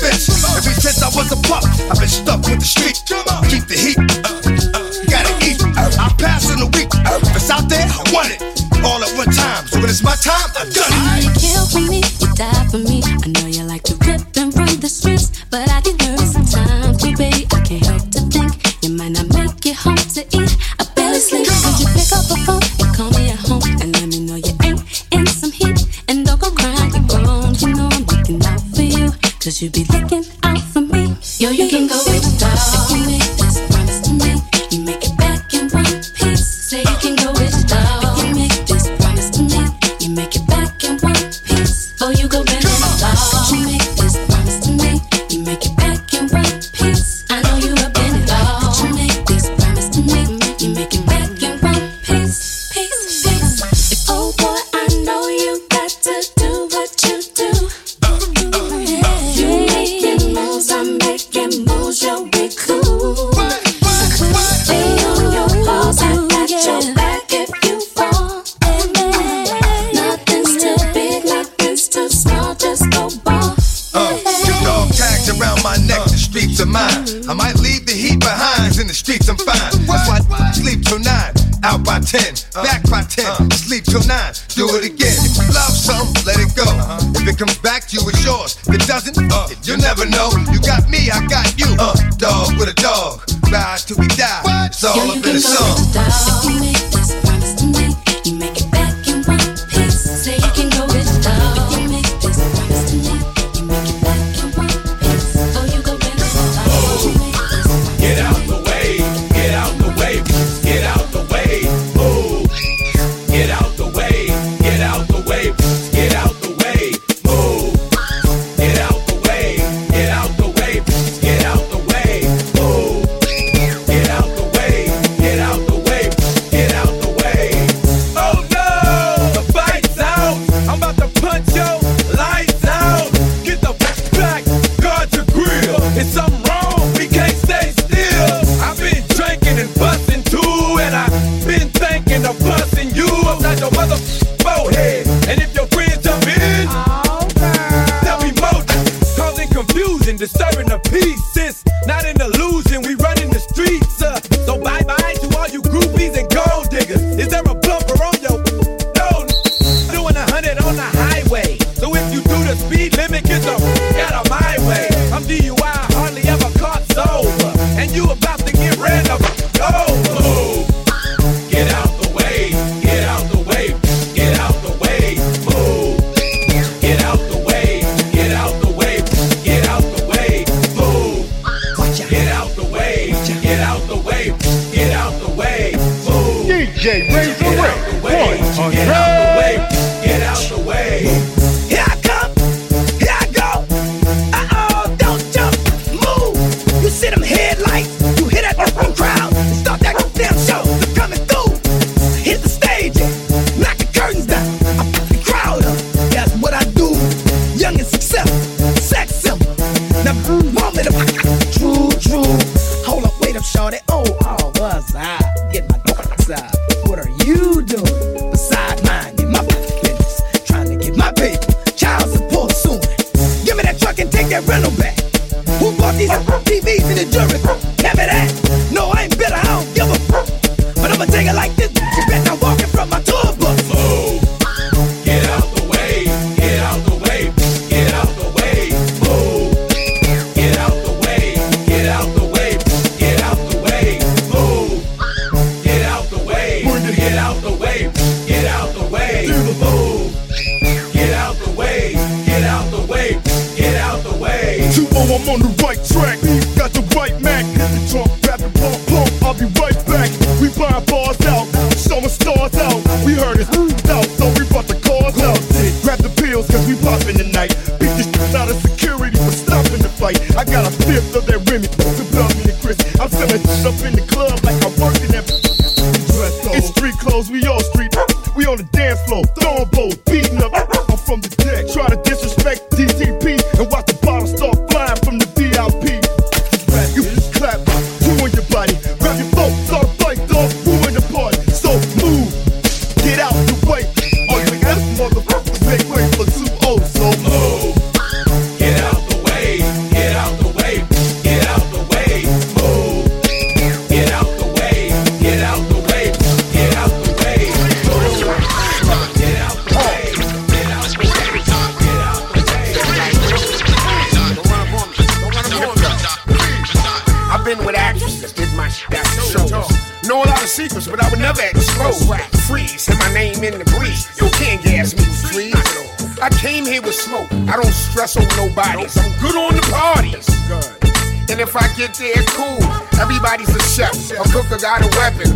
[0.10, 0.30] bitch.
[0.58, 3.04] Ever since I was a pup, I've been stuck with the street.
[3.50, 3.98] Keep the heat.
[4.26, 4.42] Uh,
[4.74, 5.62] uh, gotta eat.
[5.78, 6.90] I pass in the week.
[6.94, 8.42] If it's out there, I want it.
[8.84, 9.68] All at one time.
[9.68, 10.39] So when it's my time.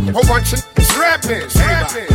[0.08, 0.12] A.
[0.12, 0.62] Whole bunch of
[0.98, 1.48] rapping.
[1.56, 2.06] rapping.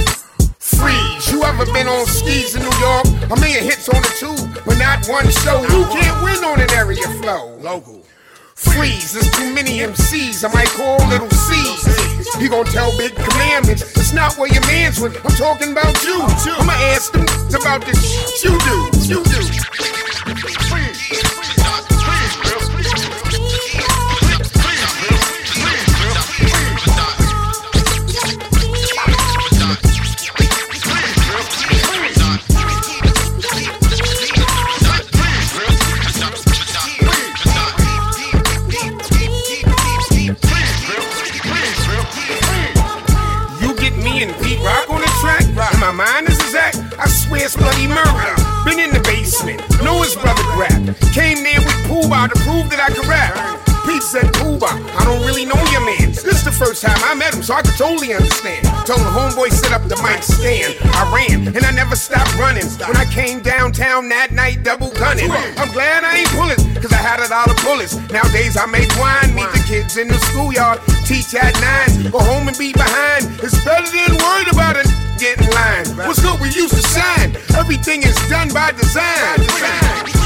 [0.60, 1.32] Freeze.
[1.32, 3.06] You ever been on skis in New York?
[3.32, 5.62] A million hits on the tube, but not one show.
[5.62, 7.58] You can't win on an area flow.
[7.60, 8.04] Local.
[8.56, 10.44] Freeze, there's too many MCs.
[10.44, 12.36] I might call little C's.
[12.36, 13.84] He gon' tell big commandments.
[13.96, 15.16] It's not where your man's with.
[15.26, 16.20] I'm talking about you.
[16.44, 16.56] Too.
[16.60, 17.26] I'ma ask them
[17.56, 18.90] about this you do.
[19.08, 19.99] You do.
[56.60, 58.68] First time I met him, so I could totally understand.
[58.84, 60.76] Told the homeboy set up the mic stand.
[60.92, 62.68] I ran, and I never stopped running.
[62.84, 65.32] When I came downtown that night, double gunning.
[65.32, 67.96] I'm glad I ain't pulling, cause I had a dollar bullets.
[68.12, 72.52] Nowadays I make wine, meet the kids in the schoolyard, teach at nine, go home
[72.52, 73.24] and be behind.
[73.40, 74.88] It's better than worried about it.
[75.16, 75.88] Get in line.
[76.08, 76.40] What's good?
[76.40, 77.36] We used to shine.
[77.56, 79.40] Everything is done by design.
[79.40, 80.19] If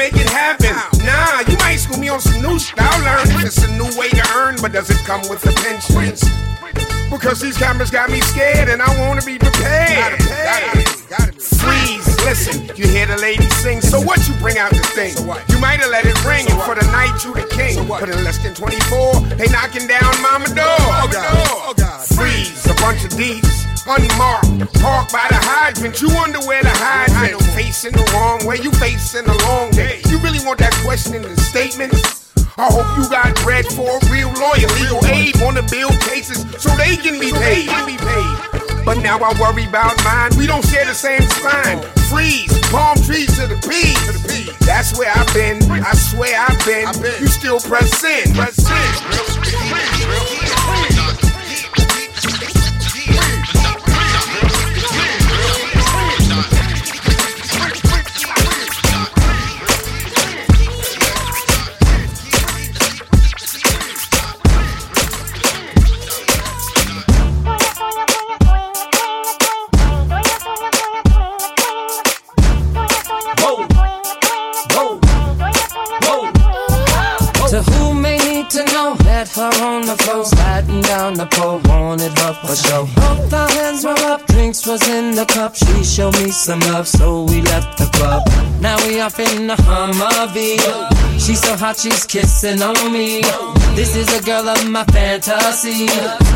[0.00, 0.72] make it happen?
[1.04, 2.80] Nah, you might school me on some new shit.
[2.80, 6.16] I'll learn it's a new way to earn, but does it come with a pension?
[7.10, 10.22] Because these cameras got me scared and I wanna be prepared.
[11.60, 15.14] Freeze, listen, you hear the lady sing, so what you bring out the thing?
[15.48, 17.86] You might have let it ring, and for the night you the king.
[17.88, 20.78] But in less than 24, they knocking down mama door.
[22.16, 26.00] Freeze, a bunch of D's, unmarked, parked by the hydrant.
[26.00, 27.42] You wonder where the hydrant.
[27.54, 30.00] Facing the wrong way, you facing the long day.
[30.08, 32.19] You really want that question in the statement?
[32.60, 36.68] I hope you got bread for a real lawyer, legal aid, wanna build cases so
[36.76, 37.72] they can be paid.
[37.86, 38.84] Be paid.
[38.84, 40.36] But now I worry about mine.
[40.36, 41.80] We don't share the same spine.
[42.10, 43.96] Freeze, palm trees to the peas.
[44.04, 44.58] To the peas.
[44.66, 45.62] That's where I've been.
[45.70, 46.92] I swear I've been.
[47.18, 48.34] You still press in.
[48.34, 50.59] Press in.
[85.50, 85.56] In cup.
[85.56, 88.22] She showed me some love, so we left the club.
[88.60, 91.20] Now we off in the Humvee.
[91.20, 93.22] She's so hot, she's kissing on me.
[93.74, 95.86] This is a girl of my fantasy.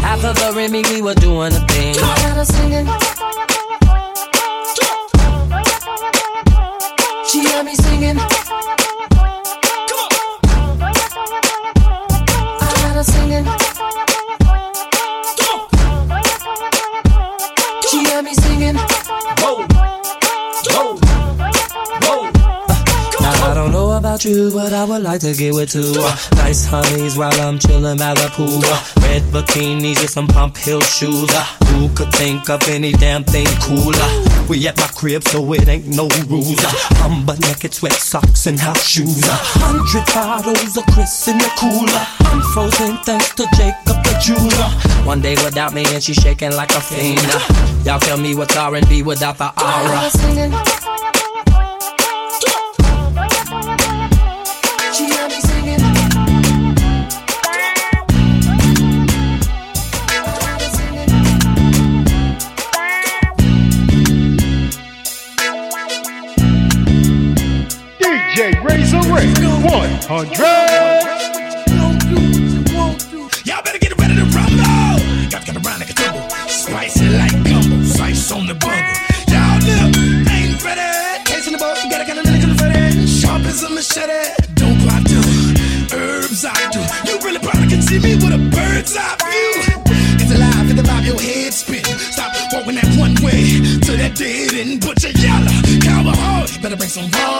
[0.00, 1.94] Half of the Remy, we were doing a thing.
[1.94, 2.86] Got her singing.
[7.26, 8.33] She had me singing.
[24.14, 27.58] About you, but I would like to get with two uh, nice honeys while I'm
[27.58, 28.60] chilling by the pool.
[28.62, 31.28] Uh, red bikinis and some pump heel shoes.
[31.30, 34.06] Uh, who could think of any damn thing cooler?
[34.48, 36.62] We at my crib, so it ain't no rules.
[37.02, 39.24] I'm butt naked, sweat socks and house shoes.
[39.26, 42.06] Hundred bottles of Chris in the cooler.
[42.30, 44.70] I'm frozen thanks to Jacob the jeweler.
[45.04, 47.18] One day without me and she's shaking like a fiend.
[47.84, 51.13] Y'all tell me what's R&B without the aura.
[70.06, 70.36] 100.
[73.46, 75.00] Y'all better get ready to rumble.
[75.32, 76.28] Got to get around like a tumble.
[76.46, 77.82] Spicy like gumbo.
[77.84, 78.84] Spice on the bumble.
[79.32, 79.96] Y'all look,
[80.28, 81.24] ain't ready.
[81.24, 83.06] Case in the boat, got a kind of little confetti.
[83.06, 84.28] Sharp as a machete.
[84.52, 85.24] Don't I do?
[85.96, 86.84] Herbs I do.
[87.08, 89.88] You really probably can see me with a bird's eye view.
[90.20, 91.84] It's alive, it's alive, your head spin.
[92.12, 94.82] Stop walking that one way to that dead end.
[94.82, 96.44] Put your yellow, cowboy.
[96.60, 97.33] Better bring some water.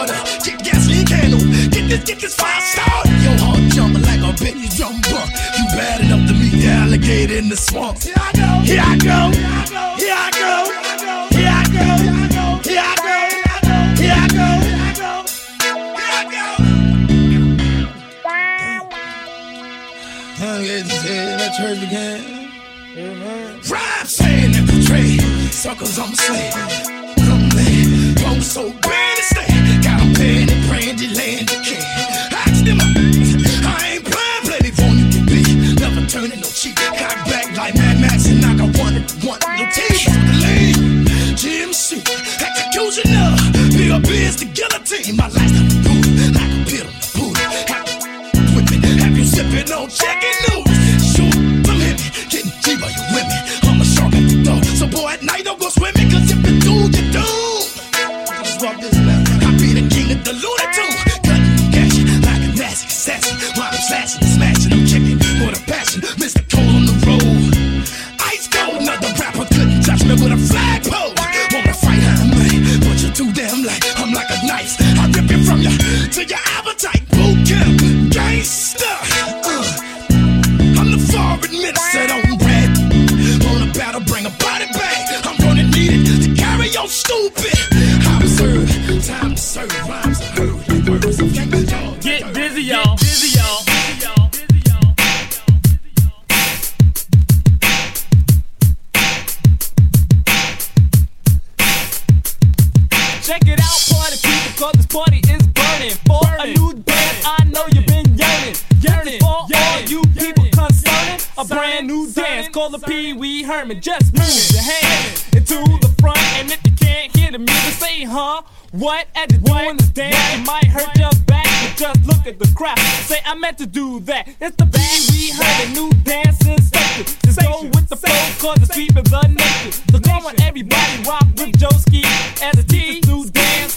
[103.25, 105.97] Check it out, party people, cause this party is burning.
[106.05, 108.55] For a new dance, I know you've been yearning.
[108.81, 111.19] Yearning for all you people concerning.
[111.35, 113.81] A brand new dance called the Pee Wee Herman.
[113.81, 118.03] Just move your hand into the front, and if you can't hear the music, say,
[118.03, 118.43] huh?
[118.73, 119.07] What?
[119.15, 122.53] As you doing this dance, it might hurt your back, but just look at the
[122.55, 122.77] crowd.
[123.09, 124.27] Say, I meant to do that.
[124.39, 127.05] It's the Pee Wee Herman new dance sensation.
[127.25, 129.71] Just go with the flow, cause it's sweeping the nation.
[129.89, 132.05] So come on, everybody, rock with Joeski.
[132.35, 133.04] ST, new dance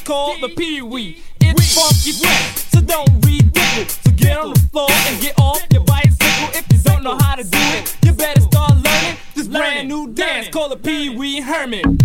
[0.09, 1.23] called the Pee Wee.
[1.39, 3.87] It's funky fresh, so don't ridicule.
[3.89, 6.49] So get on the floor and get off your bicycle.
[6.59, 9.19] If you don't know how to do it, you better start learning.
[9.35, 11.99] this brand new dance called the Pee Wee Herman.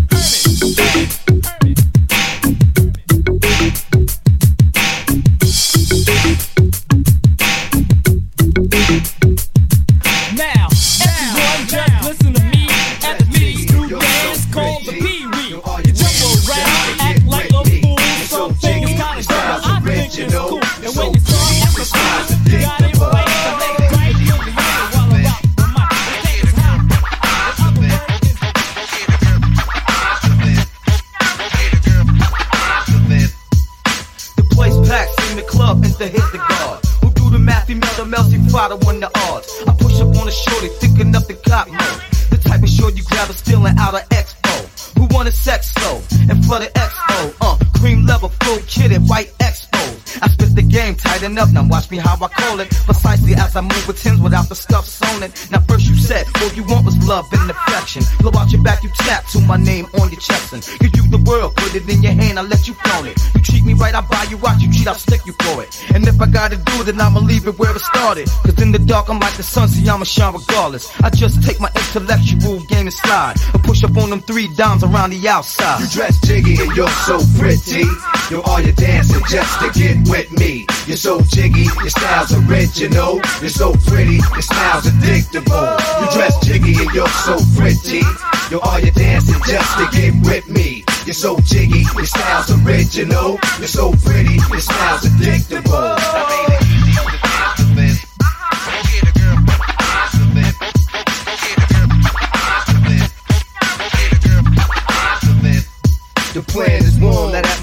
[44.96, 47.36] Who wanted sex sexo and for the expo?
[47.42, 50.03] Uh, cream level, full kitted, white expo.
[50.22, 52.70] I spit the game tight enough, now watch me how I call it.
[52.86, 55.32] Precisely as I move with tens without the stuff sewn it.
[55.52, 58.04] Now first you said, all you want was love and affection.
[58.20, 61.08] Blow out your back, you tap to my name on your chest and give you
[61.10, 63.18] the world, put it in your hand, I let you flown it.
[63.36, 65.70] You treat me right, I buy you out, you cheat, I'll stick you for it.
[65.94, 68.28] And if I gotta do it, then I'ma leave it where it started.
[68.44, 70.90] Cause in the dark, I'm like the sun, see I'ma shine regardless.
[71.02, 73.36] I just take my intellectual game and slide.
[73.54, 75.82] And push up on them three dimes around the outside.
[75.82, 77.86] You dress jiggy and you're so pretty.
[78.30, 80.66] Yo, all you dancing just to get with me.
[80.88, 83.22] You're so jiggy, your style's original.
[83.42, 85.80] You're so pretty, your style's addictable.
[86.02, 88.04] You dress jiggy and you're so pretty.
[88.52, 90.84] Yo, all you dancing just to get with me.
[91.06, 93.40] You're so jiggy, your style's original.
[93.60, 95.96] You're so pretty, your style's addictable.
[95.98, 98.13] I made it easy to dance to.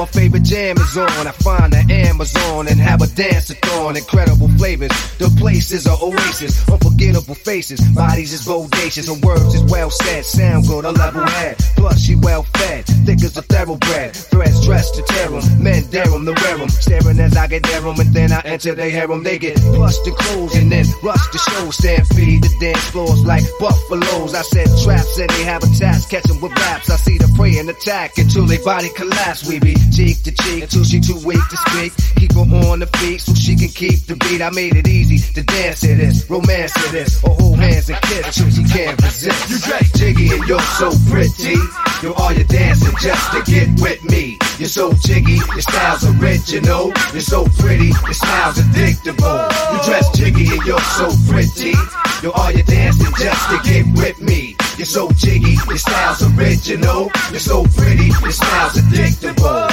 [0.00, 1.26] My favorite jam is on.
[1.26, 3.96] I find the Amazon and have a dance-a-thon.
[3.98, 4.90] Incredible flavors.
[5.18, 6.66] The place is a oasis.
[6.70, 7.80] Unforgettable faces.
[7.92, 9.12] Bodies is bodacious.
[9.12, 10.24] And words is well said.
[10.24, 11.56] Sound good, a level head.
[11.76, 12.86] Plus she well fed.
[13.04, 14.16] Thick as a thoroughbred.
[14.16, 15.62] Threads dressed to tear 'em.
[15.62, 16.70] Men dare 'em to wear 'em.
[16.70, 18.00] Staring as I get there 'em.
[18.00, 19.22] And then I enter they harem.
[19.22, 21.70] They get pushed and clothes and then rush the show.
[21.70, 24.32] Stampede the dance floors like buffaloes.
[24.34, 26.08] I said traps and they have a task.
[26.08, 26.88] Catch 'em with raps.
[26.88, 29.44] I see the prey and attack until they body collapse.
[29.44, 31.92] We be cheek to cheek until she too weak to speak.
[32.16, 34.40] Keep her on the feet so she can keep the beat.
[34.42, 38.00] I made it easy to dance to this, romance to this, or hold hands and
[38.02, 39.50] kiss till she can't resist.
[39.50, 41.58] You dress jiggy and you're so pretty.
[42.02, 44.38] Yo, all you dancing just to get with me.
[44.58, 46.92] You're so jiggy, your style's original.
[47.12, 49.40] You're so pretty, your smile's addictable.
[49.72, 51.74] You dress jiggy and you're so pretty.
[52.22, 54.56] Yo, all you dancing just to get with me.
[54.80, 57.10] You're so jiggy, your style's original.
[57.30, 59.68] You're so pretty, your smile's addictable.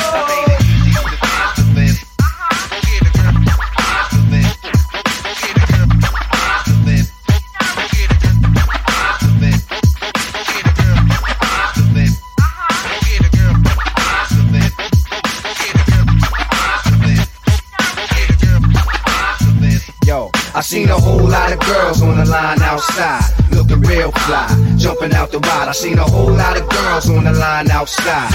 [20.58, 25.14] I seen a whole lot of girls on the line outside, looking real fly, jumping
[25.14, 25.68] out the ride.
[25.68, 28.34] I seen a whole lot of girls on the line outside.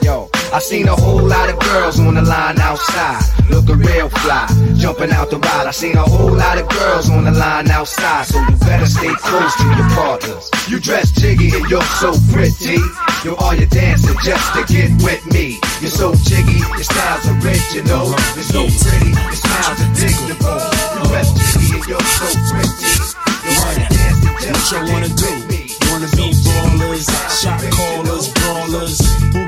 [0.00, 3.20] Yo, I seen a whole lot of girls on the line outside,
[3.50, 4.46] looking real fly,
[4.76, 5.66] jumping out the ride.
[5.66, 9.12] I seen a whole lot of girls on the line outside, so you better stay
[9.20, 10.50] close to your partners.
[10.68, 12.80] You dress jiggy and you're so pretty.
[13.24, 15.58] Yo, all you dancing just to get with me.
[15.80, 18.08] You're so jiggy, your style's original.
[18.36, 20.60] You're so pretty, your smile's addictable.
[20.96, 22.92] You dress jiggy and you're so pretty.
[23.44, 25.28] Yo, all you dancing just What to you wanna get do?
[25.28, 25.60] with me.
[25.88, 27.08] Wanna be ballers,
[27.40, 29.00] shot callers, brawlers,
[29.32, 29.47] who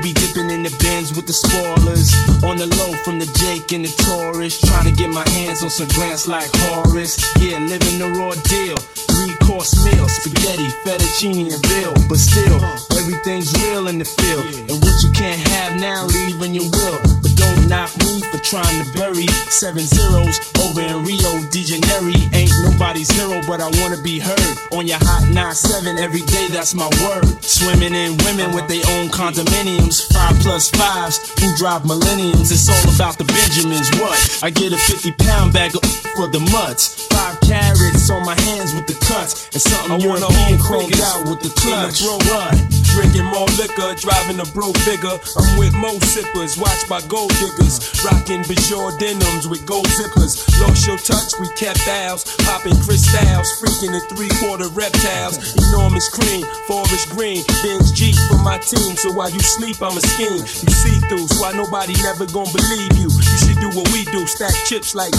[1.31, 2.11] the spoilers.
[2.43, 5.69] On the low from the Jake and the Taurus, trying to get my hands on
[5.69, 7.15] some grants like Horace.
[7.39, 8.77] Yeah, living the raw deal.
[9.11, 11.93] Three course meal, spaghetti, fettuccine, and bill.
[12.07, 12.59] But still,
[12.97, 14.45] everything's real in the field.
[14.69, 16.99] And what you can't have now, leave when you will.
[17.21, 22.15] But don't knock me for trying to bury seven zeros over in Rio de Janeiro.
[22.33, 26.47] Ain't nobody's hero, but I wanna be heard on your hot 9-7 every day.
[26.47, 27.27] That's my word.
[27.43, 32.51] Swimming in women with their own condominiums, five plus fives who drive millenniums.
[32.51, 33.89] It's all about the Benjamins.
[33.99, 34.39] What?
[34.43, 35.83] I get a 50 pound bag of
[36.15, 37.07] for the mutts.
[37.07, 41.01] Five carrots on my hands with the cuts, and something I wanna European hold chromed
[41.03, 41.99] out with the in the clutch.
[41.99, 42.55] bro What?
[42.95, 45.15] Drinking more liquor, driving a bro bigger.
[45.35, 47.83] I'm with mo sippers, watched by gold diggers.
[48.03, 50.39] Rocking Bajor denims with gold zippers.
[50.63, 52.23] Lost your touch, we kept ours.
[52.47, 55.55] Popping crystals, freaking the three quarter reptiles.
[55.71, 57.43] Enormous cream, forest green.
[57.63, 60.39] Benz G for my team, so while you sleep, I'm a scheme.
[60.39, 63.11] You see through, so why nobody never gonna believe you.
[63.11, 65.15] You should do what we do, stack chips like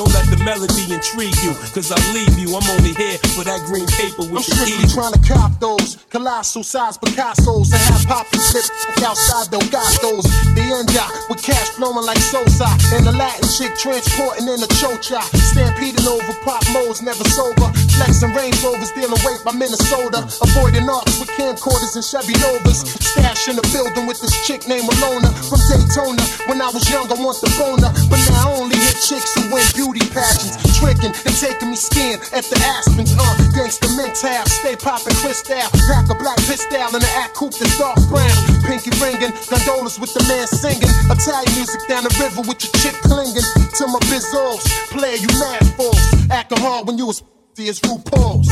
[0.00, 2.56] Don't let the melody intrigue you, cause I leave you.
[2.56, 6.00] I'm only here for that green paper with I'm the strictly trying to cop those
[6.08, 8.64] colossal size Picasso's and have poppy flip
[9.04, 10.24] outside Delgados.
[10.56, 15.20] The Enya with cash flowing like Sosa and the Latin chick transporting in a chocha.
[15.52, 17.68] Stampeding over pop modes, never sober.
[18.00, 20.24] Flexing Range Rovers, dealing weight by Minnesota.
[20.40, 22.88] Avoiding arcs with camcorders and Chevy Novas.
[23.04, 26.24] Stash in the building with this chick named Alona from Daytona.
[26.48, 30.02] When I was young, I want the boner, but now only chicks who win beauty
[30.10, 30.58] pageants.
[30.78, 33.12] Tricking and taking me skiing at the Aspens.
[33.14, 35.60] Uh, gangsta mental, stay popping crystal.
[35.86, 38.32] Pack a black pistol and an act coupe that's dark brown.
[38.64, 40.90] Pinky ringing, gondolas with the man singing.
[41.12, 44.64] Italian music down the river with your chick clinging to my bizzos.
[44.90, 46.00] Player, you mad fools.
[46.30, 47.22] Acting hard when you was
[47.58, 48.48] as RuPaul's.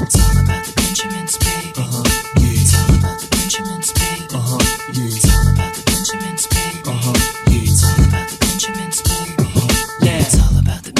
[0.00, 1.91] It's all about the Benjamins, baby.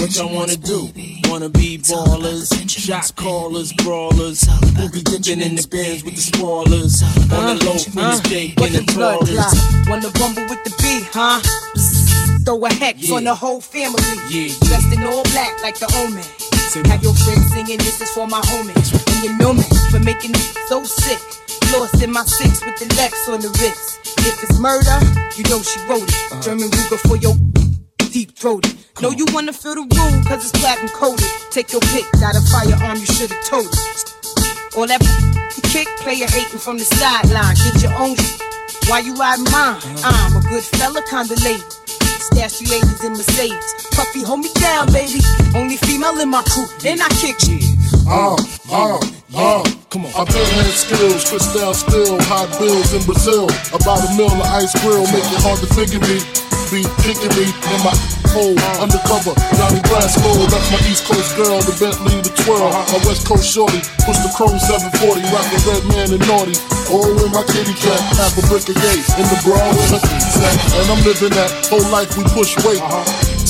[0.03, 0.91] What y'all wanna do?
[1.31, 4.43] Wanna be ballers, shot callers, brawlers,
[4.77, 8.59] who be dipping in the bins with the spoilers, on the low from the steak
[8.59, 9.55] What and the the blood clot?
[9.55, 9.87] trawlers.
[9.87, 11.39] Wanna rumble with the beat, huh?
[12.45, 13.15] Throw a hex Yeah.
[13.15, 14.03] on the whole family.
[14.29, 14.51] Yeah.
[14.67, 16.27] Dressed in all black like the omen.
[16.91, 18.91] Have your friends singing, this is for my homies.
[19.07, 21.21] And you know me for making it so sick.
[21.73, 24.01] Lost in my six with the Lex on the wrist.
[24.27, 24.99] If it's murder,
[25.39, 26.15] you know she wrote it.
[26.33, 26.43] Uh-huh.
[26.43, 27.37] German Ruger for your
[28.13, 28.77] deep throated.
[29.01, 31.25] Know you wanna feel the room, cause it's platinum coated.
[31.51, 34.77] Take your pick, got a firearm, you should've told it.
[34.77, 35.01] All that
[35.73, 37.57] kick, player hating from the sideline.
[37.57, 38.43] Get your own shit.
[38.89, 39.81] Why you riding mine?
[40.05, 41.65] I'm a good fella, kinda late.
[42.21, 43.89] Stash ladies in Mercedes.
[43.97, 45.25] Puffy, hold me down, baby.
[45.57, 47.65] Only female in my crew, and I kick you.
[48.07, 48.37] Uh,
[48.71, 49.01] uh,
[49.35, 49.65] uh.
[49.89, 50.13] Come on.
[50.13, 53.49] I build skills, crystal steel, hot bills in Brazil.
[53.73, 56.21] About a mill of ice grill, make it hard to figure me.
[56.73, 57.93] Be kicking me in my
[58.33, 59.37] hole, undercover.
[59.61, 62.73] Johnny Brasco, that's my East Coast girl, the Bentley, the twirl.
[62.73, 63.77] My West Coast shorty,
[64.09, 66.57] push the chrome 740, rock the red man and naughty.
[66.89, 70.01] Oh, in my kitty cat, half a brick of gate, in the bra with a
[70.01, 70.57] set.
[70.81, 72.81] And I'm living that whole life we push weight.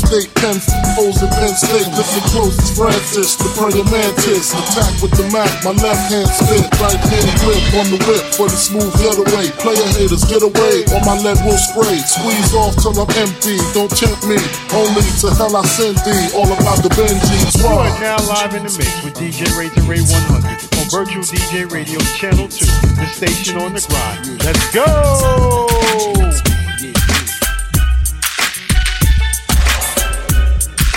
[0.07, 0.59] State Penn,
[0.99, 4.53] O's and Penn State, listen close, it's Francis, the praying mantis.
[4.53, 8.51] Attack with the Mac, my left hand spit, right hand grip on the whip for
[8.51, 9.49] the smooth getaway.
[9.63, 11.99] Player haters, get away, or my lead will spray.
[12.03, 14.39] Squeeze off till I'm empty, don't tempt me.
[14.75, 17.57] Only to hell I send thee, all about the Benjis.
[17.63, 21.71] You are now live in the mix with DJ Razor Ray 100 on Virtual DJ
[21.71, 22.67] Radio Channel 2,
[22.99, 24.43] the station on the grind.
[24.45, 26.52] Let's go!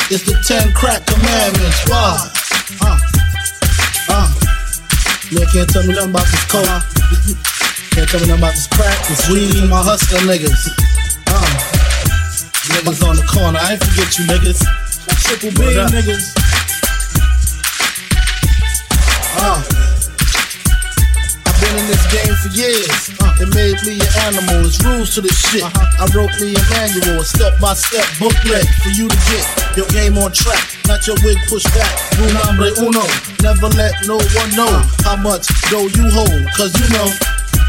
[0.08, 1.90] It's the ten crack commandments.
[1.90, 2.30] Why?
[2.80, 3.00] Uh,
[4.14, 4.30] uh.
[5.34, 6.62] Man can't tell me nothing about this coke.
[7.90, 10.70] Can't tell me nothing about this crack, this weed, and my hustler niggas.
[11.26, 11.42] Uh.
[12.70, 14.62] Niggas on the corner, I ain't forget you niggas.
[15.26, 16.38] Triple B niggas.
[19.42, 19.75] Uh.
[21.76, 23.12] Been in this game for years.
[23.20, 24.64] Uh, it made me an animal.
[24.64, 25.64] It's rules to this shit.
[25.64, 29.44] I wrote me a manual, a step by step booklet for you to get
[29.76, 30.64] your game on track.
[30.88, 31.92] Not your wig pushed back.
[32.16, 33.04] Rule number uno.
[33.44, 34.72] Never let no one know
[35.04, 36.48] how much dough you hold.
[36.56, 37.12] Cause you know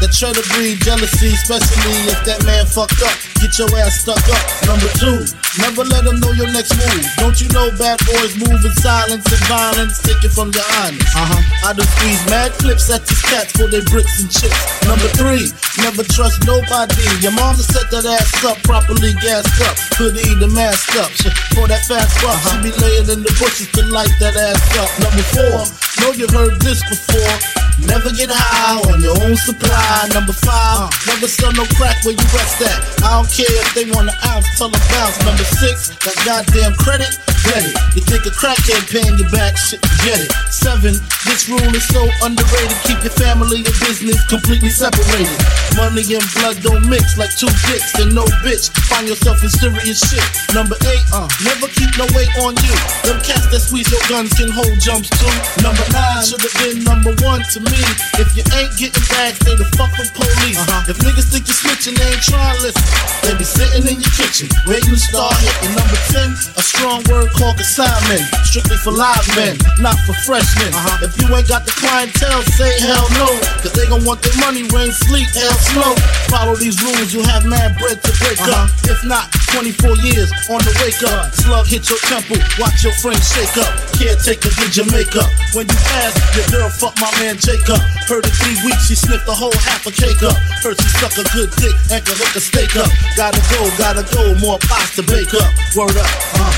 [0.01, 3.15] that try to breed jealousy, especially if that man fucked up.
[3.41, 4.43] Get your ass stuck up.
[4.65, 5.21] Number two,
[5.61, 7.05] never let them know your next move.
[7.17, 10.01] Don't you know bad boys move in silence and violence?
[10.01, 11.05] Take it from your honest.
[11.13, 11.69] Uh-huh.
[11.69, 14.57] I done squeeze mad clips at these cats for their bricks and chips.
[14.85, 15.49] Number three,
[15.81, 16.97] never trust nobody.
[17.21, 19.77] Your mama set that ass up, properly gassed up.
[19.97, 21.09] Hoodie the mask up.
[21.53, 24.89] For that fast fuck, she be laying in the bushes to light that ass up.
[25.01, 25.57] Number four,
[26.01, 27.37] know you've heard this before.
[27.85, 29.86] Never get high on your own supply.
[29.87, 32.75] Number five, never sell no crack where you rest at.
[33.07, 35.15] I don't care if they want an ounce, tell them bounce.
[35.23, 37.15] Number six, that goddamn credit,
[37.47, 37.75] get it.
[37.95, 40.31] You think a crackhead paying you back, shit, get it.
[40.51, 42.77] Seven, this rule is so underrated.
[42.87, 45.37] Keep your family and business completely separated.
[45.75, 48.71] Money and blood don't mix like two dicks and no bitch.
[48.87, 50.23] Find yourself in serious shit.
[50.55, 52.75] Number eight, uh, never keep no weight on you.
[53.03, 55.29] Them cats that squeeze your guns can hold jumps too.
[55.61, 57.81] Number nine should have been number one to me.
[58.17, 60.57] If you ain't getting back, stay the fuck with police.
[60.87, 62.87] If niggas think you're snitching, they ain't trying to listen.
[63.27, 65.75] They be sitting in your kitchen, waiting to start hitting.
[65.75, 68.23] Number 10, a strong word called assignment.
[68.47, 70.71] Strictly for live men, not for freshmen.
[71.03, 73.27] If you ain't got the clientele, say hell no.
[73.61, 75.93] Cause they gon' want their money, rain, sleet, hell, snow.
[76.29, 78.69] Follow these rules, you have mad bread to break up.
[78.85, 81.33] If not, 24 years on the wake up.
[81.33, 83.71] Slug hit your temple, watch your frame shake up.
[83.95, 85.29] Caretaker did your makeup.
[85.55, 87.79] When you pass, your girl fuck my man Jacob.
[88.05, 90.37] Heard in three weeks, she sniffed a whole half a cake up.
[90.61, 92.91] Heard she suck a good dick and can hook a steak up.
[93.15, 95.49] Gotta go, gotta go, more pots to bake up.
[95.75, 96.53] Word up, uh.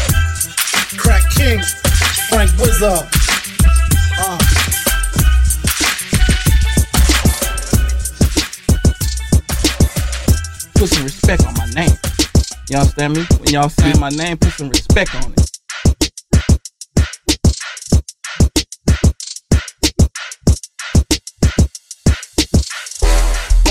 [0.97, 1.62] Crack King,
[2.30, 3.29] Frank Wizard.
[4.22, 4.38] Uh.
[10.76, 11.89] Put some respect on my name.
[12.70, 12.82] y'all.
[12.82, 13.24] understand me?
[13.39, 15.39] When y'all say my name, put some respect on it.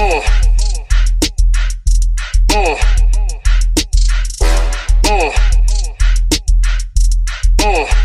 [0.01, 0.23] Uh.
[2.55, 2.77] Uh.
[7.61, 7.98] Uh.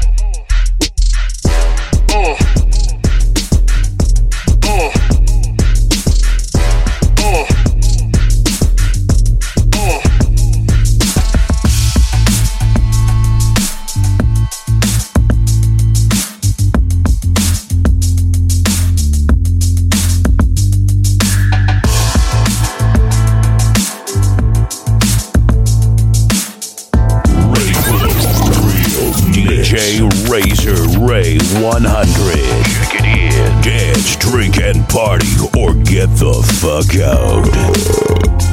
[31.61, 32.63] 100.
[32.65, 33.61] Check it in.
[33.61, 35.27] Dance, drink, and party,
[35.57, 38.52] or get the fuck out.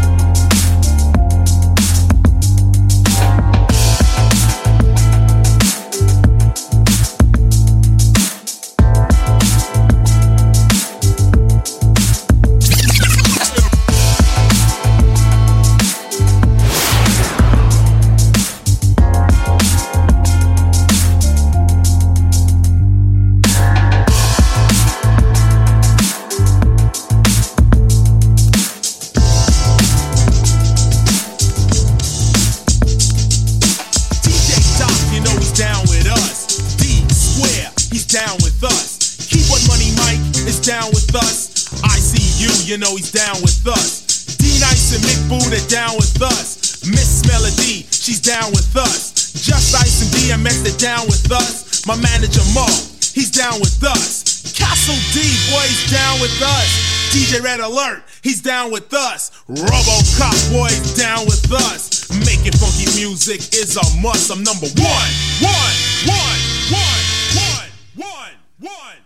[42.71, 44.07] You know he's down with us.
[44.39, 46.87] D Nice and Mick they're down with us.
[46.87, 49.11] Miss Melody, she's down with us.
[49.35, 51.85] Just Ice and DMX, they're down with us.
[51.85, 52.71] My manager Mo,
[53.11, 54.55] he's down with us.
[54.55, 55.19] Castle D,
[55.51, 56.71] boy, he's down with us.
[57.11, 59.43] DJ Red Alert, he's down with us.
[59.51, 62.07] RoboCop, boy, down with us.
[62.23, 64.31] Making funky music is a must.
[64.31, 65.11] I'm number one,
[65.43, 65.75] one,
[66.07, 66.39] one,
[66.71, 67.03] one,
[67.35, 67.67] one,
[67.99, 69.00] one, one.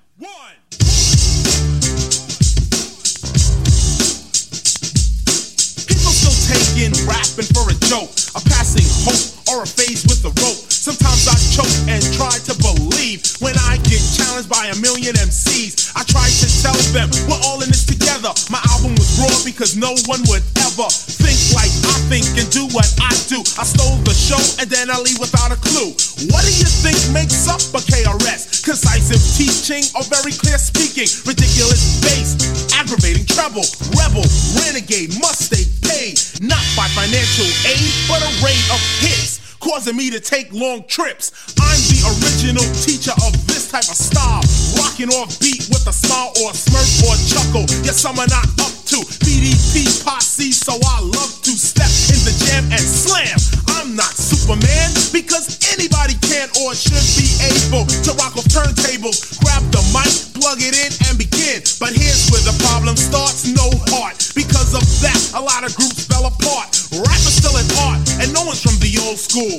[6.75, 10.61] Taking rapping for a joke, a passing hope or a phase with a rope.
[10.69, 15.97] Sometimes I choke and try to believe when I get challenged by a million MCs.
[15.97, 18.33] I try to tell them we're all in this together.
[18.53, 22.69] My album was raw because no one would ever think like I think and do
[22.77, 23.41] what I do.
[23.57, 25.97] I stole the show and then I leave without a clue.
[26.29, 28.65] What do you think makes up a KRS?
[28.65, 31.09] Concisive teaching or very clear speaking?
[31.25, 32.37] Ridiculous bass,
[32.77, 33.65] aggravating treble,
[33.97, 34.25] rebel,
[34.61, 36.21] renegade, must stay paid.
[36.45, 39.34] Not by financial aid, but a rate of hits
[39.65, 41.33] causing me to take long trips.
[41.57, 44.45] I'm the original teacher of this type of style.
[44.77, 47.65] Rocking off beat with a smile or a smirk or a chuckle.
[47.81, 52.65] Yes, are not up to BDP posse, so I love to step in the jam
[52.69, 53.41] and slam.
[53.81, 54.13] I'm not
[54.45, 60.13] Superman because anybody can or should be able to rock off turntables, grab the mic,
[60.37, 61.65] plug it in, and begin.
[61.81, 64.21] But here's where the problem starts no heart.
[64.37, 66.77] Because of that, a lot of groups fell apart.
[66.93, 69.57] Rap is still an art, and no one's from the old school.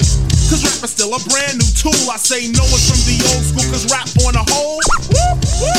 [0.53, 2.05] Cause rap is still a brand new tool.
[2.05, 4.77] I say no one's from the old school, cause rap on a whole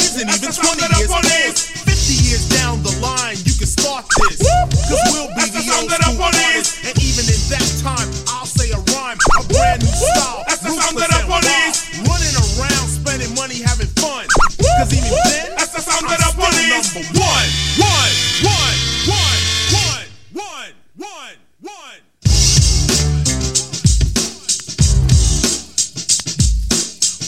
[0.03, 1.55] isn't even 20 years old.
[1.95, 4.43] 50 years down the line, you can start this.
[4.91, 6.83] Cause we'll be the old school artists.
[6.83, 8.09] And even in that time,
[9.17, 10.45] Say a brand new style.
[10.47, 11.45] Ruthless and wild.
[12.07, 14.27] Running around, spending money, having fun.
[14.59, 17.49] Cause even then, I'm still number one.
[17.81, 18.13] One,
[18.45, 18.77] one,
[19.09, 19.39] one,
[19.73, 21.99] one, one, one, one.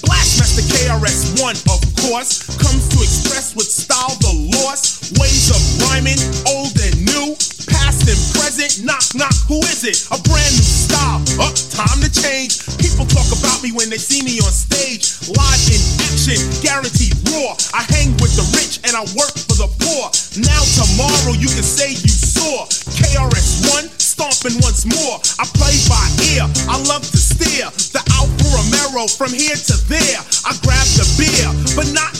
[0.04, 6.76] Blastmaster KRS-One, of course, comes to express with style the lost ways of rhyming, old
[6.80, 7.34] and new,
[7.68, 8.84] past and present.
[8.84, 10.06] Knock, knock, who is it?
[10.12, 11.20] A brand new style.
[11.40, 12.58] Up, time to change.
[12.82, 15.78] People talk about me when they see me on stage, live in
[16.10, 17.54] action, guaranteed raw.
[17.70, 20.10] I hang with the rich and I work for the poor.
[20.42, 22.66] Now tomorrow you can say you saw
[22.98, 25.22] KRS-One stomping once more.
[25.38, 26.02] I play by
[26.34, 26.50] ear.
[26.66, 30.18] I love to steer the Alfa Romeo from here to there.
[30.42, 31.46] I grab the beer,
[31.78, 32.10] but not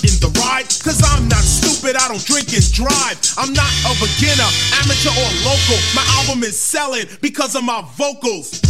[0.81, 3.17] cause I'm not stupid, I don't drink and drive.
[3.37, 4.49] I'm not a beginner,
[4.81, 5.79] amateur or local.
[5.93, 8.65] My album is selling because of my vocals.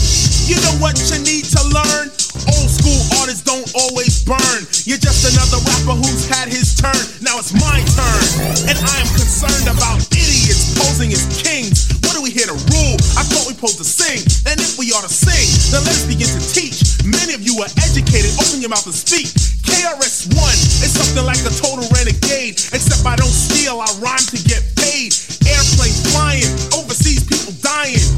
[0.51, 2.09] You know what you need to learn?
[2.49, 4.61] Old school artists don't always burn.
[4.89, 6.99] You're just another rapper who's had his turn.
[7.21, 8.25] Now it's my turn.
[8.67, 11.93] And I am concerned about idiots posing as kings.
[12.03, 12.97] What are we here to rule?
[13.15, 14.25] I thought we supposed to sing.
[14.49, 16.88] And if we ought to sing, then let's begin to teach.
[17.09, 18.37] Many of you are educated.
[18.37, 19.33] Open your mouth and speak.
[19.65, 22.61] KRS One is something like a total renegade.
[22.77, 25.17] Except I don't steal, I rhyme to get paid.
[25.49, 26.45] Airplanes flying,
[26.77, 28.18] overseas people dying.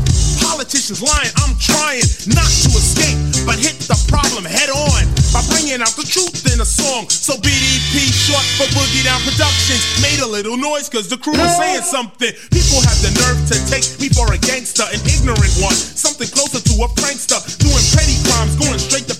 [0.70, 5.02] Politicians lying, I'm trying not to escape, but hit the problem head on
[5.34, 7.10] by bringing out the truth in a song.
[7.10, 11.58] So BDP, short for Boogie Down Productions, made a little noise cause the crew was
[11.58, 12.30] saying something.
[12.54, 16.62] People have the nerve to take me for a gangster, an ignorant one, something closer
[16.62, 19.18] to a prankster, doing petty crimes, going straight to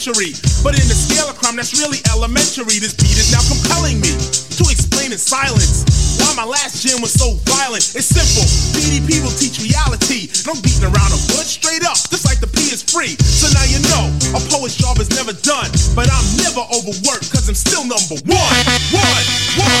[0.00, 0.32] penitentiary.
[0.64, 2.80] But in the scale of crime, that's really elementary.
[2.80, 4.12] This beat is now compelling me
[4.56, 5.84] to explain in silence
[6.20, 7.84] why my last jam was so violent.
[7.92, 8.44] It's simple.
[8.72, 10.32] BDP will teach reality.
[10.48, 13.16] No beating around a bush, straight up, just like the P is free.
[13.20, 17.48] So now you know a poet's job is never done, but I'm never overworked cause
[17.48, 18.64] I'm still number one.
[18.96, 19.24] One,
[19.60, 19.80] one,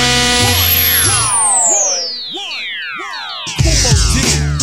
[3.60, 4.16] Kumo D,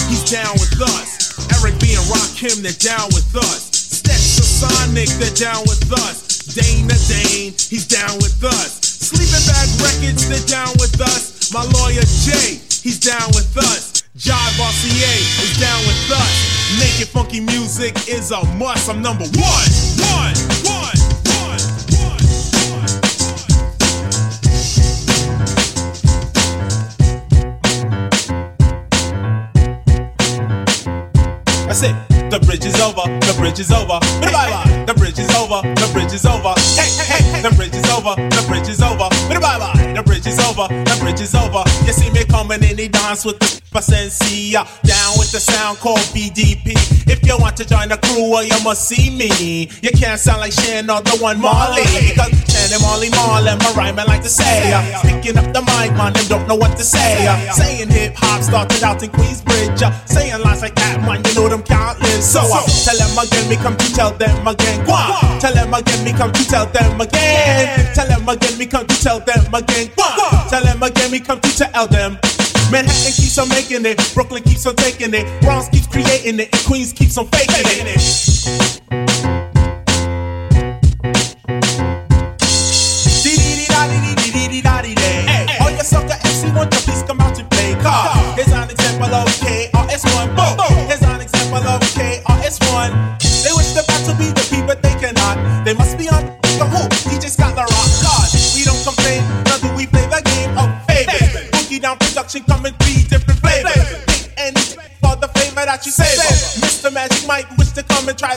[0.10, 1.34] he's down with us.
[1.58, 3.70] Eric B and Rakim, they're down with us.
[3.78, 6.50] Stetson Sonic, they're down with us.
[6.58, 8.82] Dana Dane, he's down with us.
[8.82, 11.54] Sleeping Bag Records, they're down with us.
[11.54, 14.02] My lawyer Jay, he's down with us.
[14.18, 15.14] Jive RCA
[15.46, 16.34] is down with us.
[16.80, 18.90] Naked funky music is a must.
[18.90, 19.70] I'm number one,
[20.02, 20.34] one,
[20.66, 20.98] one,
[21.46, 21.78] one.
[31.68, 32.16] That's it.
[32.30, 33.08] The bridge is over.
[33.24, 33.99] The bridge is over.
[34.20, 34.84] Bye bye.
[34.86, 35.62] The bridge is over.
[35.64, 36.54] The bridge is over.
[36.76, 37.41] Hey, hey, hey.
[37.41, 38.16] The bridge is over.
[38.20, 39.08] The bridge is over.
[39.32, 39.94] Bye bye.
[39.95, 40.68] The bridge is over.
[40.68, 41.64] The bridge is over.
[41.88, 43.48] You see me coming in the dance with the
[43.80, 44.68] Sensia.
[44.84, 46.76] Down with the sound called BDP.
[47.08, 49.70] If you want to join the crew, well, you must see me.
[49.82, 51.84] You can't sound like Shan or the one Marley.
[52.16, 54.73] Cause Shan and Marley Marlin, my rhyming like to say.
[54.73, 57.26] uh, Picking up the mic, man, and don't know what to say.
[57.27, 59.81] uh, Saying hip hop started out in Queensbridge.
[59.81, 62.22] uh, Saying lines like that, man, you know them can't live.
[62.23, 64.85] So uh, tell them again, me come to tell them again.
[64.85, 64.98] Go.
[65.39, 67.94] Tell them again, me come to tell them again.
[67.95, 69.88] Tell them again, me come to tell them again.
[69.95, 70.07] Go.
[70.49, 72.18] Tell them again, me come to tell them.
[72.69, 76.64] Manhattan keeps on making it, Brooklyn keeps on taking it, Bronx keeps creating it, and
[76.65, 79.07] Queens keeps on faking it.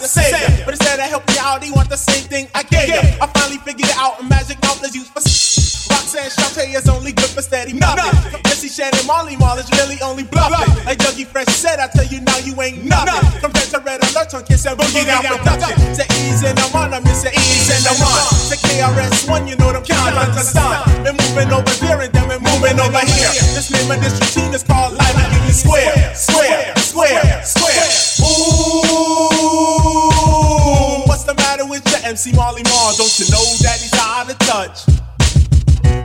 [0.03, 1.97] To come and to save you, but instead of help you out, they want the
[1.97, 3.01] same thing I gave you.
[3.21, 5.21] I finally figured it out, and Magic is used for.
[5.91, 8.07] Roxanne Shante is only good for steady nothing.
[8.47, 10.71] Jesse Shannon Molly Mall is really only bluffing.
[10.87, 13.41] Like Dougie Fresh said, I tell you now you ain't nothing.
[13.41, 15.75] Compared to Red Alert on Kiss and Boogie Down Production.
[15.99, 18.23] To ease and I'm on, I miss it, ease and I'm on.
[18.51, 20.83] To KRS-One, you know them can't understand.
[21.03, 23.31] Been moving over there and then we're moving over here.
[23.55, 25.95] This name of this routine is called Live and Union square,
[32.81, 32.97] Mall?
[32.97, 34.89] Don't you know that he's out of touch?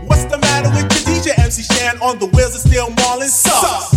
[0.08, 3.96] What's the matter with your DJ MC Shan on the wheels of steel Marlin sucks?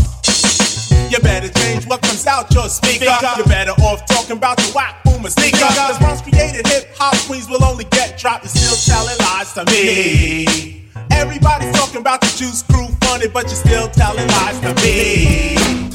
[1.10, 3.10] You better change what comes out your speaker.
[3.36, 5.58] You better off talking about the whack boomer sneaker.
[5.58, 9.64] Cause once created hip hop queens will only get dropped and still telling lies to
[9.66, 10.86] me.
[11.10, 15.87] Everybody's talking about the juice crew funny, but you're still telling lies to me.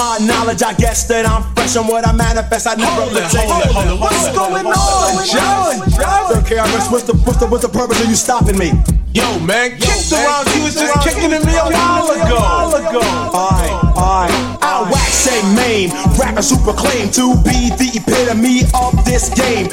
[0.00, 2.64] My knowledge, I guess that I'm fresh on what I manifest.
[2.64, 4.00] I never pretend.
[4.00, 5.76] What's going on, John?
[5.92, 8.72] Sir KRS, what's the what's the what's the purpose of you stopping me?
[9.12, 10.48] Yo, man, kick the round.
[10.56, 12.40] You was just kicking at me a while ago.
[13.36, 14.32] Alright, alright.
[14.64, 15.92] I wax and maim.
[16.16, 19.68] Rappers who proclaim to be the epitome of this game.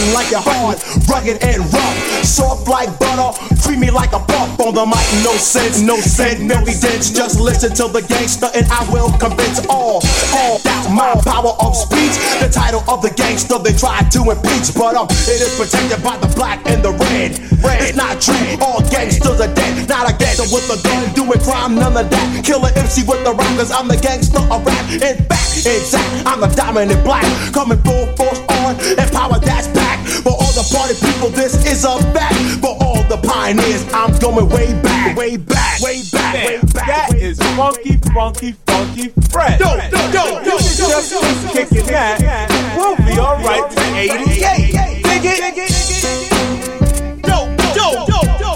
[0.00, 0.78] Frontin' like you're hard,
[1.08, 2.24] rugged and rough.
[2.24, 5.04] Soft like butter, creamy like a puff on the mic.
[5.24, 7.10] No sense, no sense, milky dense.
[7.10, 10.00] Just listen to the gangster and I will convince all.
[10.32, 12.16] All that's my power of speech.
[12.40, 16.16] The title of the gangster they tried to impeach, but um, it is protected by
[16.16, 17.36] the black and the red.
[17.80, 19.88] It's not true, all gangsters are dead.
[19.88, 22.44] Not a gangster with a gun doing crime, none of that.
[22.44, 24.84] Killer MC with the cause I'm the gangster of rap.
[24.92, 27.24] In fact, exact, I'm the dominant black.
[27.52, 28.40] Coming full force
[28.70, 30.06] on, and power that's back.
[30.06, 32.34] For all the party people, this is a fact.
[32.60, 36.86] For all the pioneers, I'm going way back, way back, way back, way back.
[36.86, 39.60] That is funky, funky, funky fresh.
[39.60, 42.20] Yo, yo, yo, yo, You just keep kicking that.
[42.76, 45.04] We'll be alright to 88.
[45.04, 45.70] Dig it?
[47.26, 47.38] Yo,
[47.76, 48.52] yo, yo, yo,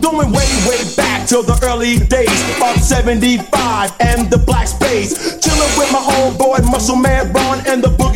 [0.00, 5.38] Going way, way back to the early days of 75 and the black space.
[5.40, 8.07] Chilling with my homeboy, Muscle Man Ron, and the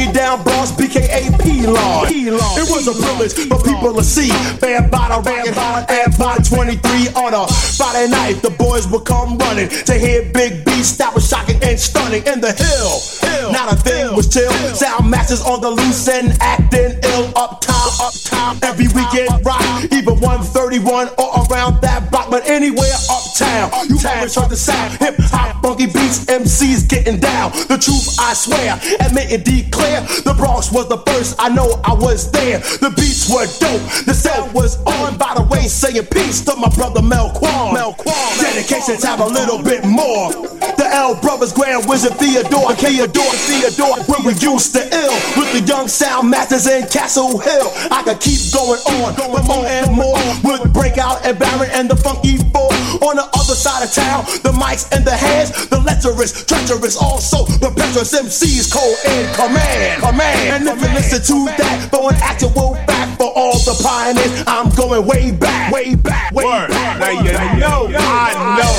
[0.93, 2.59] Boogie Down Bronx, BKA P-Lon.
[2.59, 4.28] It was a privilege for people to see.
[4.60, 7.47] Band by the hard and by 23 on a
[7.77, 8.43] Friday night.
[8.43, 12.40] The boys would come running to hear big beats that was shocking and stunning in
[12.40, 13.52] the hill.
[13.52, 14.51] Not a thing was chill.
[14.74, 17.32] Sound masters on the loose and acting ill.
[17.36, 19.62] Uptown, uptown, every weekend rock.
[19.93, 23.70] Even 131 or around that block, but anywhere uptown.
[23.89, 24.98] You always heard the sound.
[25.01, 27.52] Hip hop, funky beats, MCs getting down.
[27.69, 30.02] The truth, I swear, admit and declare.
[30.23, 31.37] The Bronx was the first.
[31.39, 32.59] I know I was there.
[32.59, 33.83] The beats were dope.
[34.07, 35.19] The sound was on.
[35.19, 37.75] By the way, saying peace to my brother Mel Quan.
[37.75, 38.39] Mel Quan.
[38.41, 40.33] Dedications have a little bit more.
[40.77, 43.99] The L Brothers, Grand Wizard Theodore, Theodore, Theodore.
[44.09, 47.69] When we used to ill with the young sound masters in Castle Hill.
[47.91, 51.97] I could keep going on, but more and more with Breakout and Baron and the
[51.97, 52.73] Funky Four.
[53.07, 57.45] On the other side of town, the mics and the hands, the lecherous, treacherous, also
[57.61, 57.71] the
[58.13, 60.69] MCs, cold in command, command.
[60.69, 64.70] And if you listen to that, for an actual fact for all the pioneers, I'm
[64.74, 66.70] going way back, way back, way Word.
[66.70, 66.99] back.
[66.99, 68.73] Now you know, I know.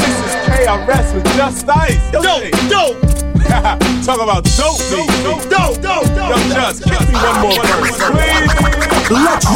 [0.00, 2.00] This is KRS with Just Ice.
[2.12, 2.96] Dope, dope.
[4.04, 6.08] Talk about dope, dope, dope, dope, dope.
[6.16, 8.48] Yo, Just, kick me one more verse, please.
[9.12, 9.53] Let's rest, let's rest.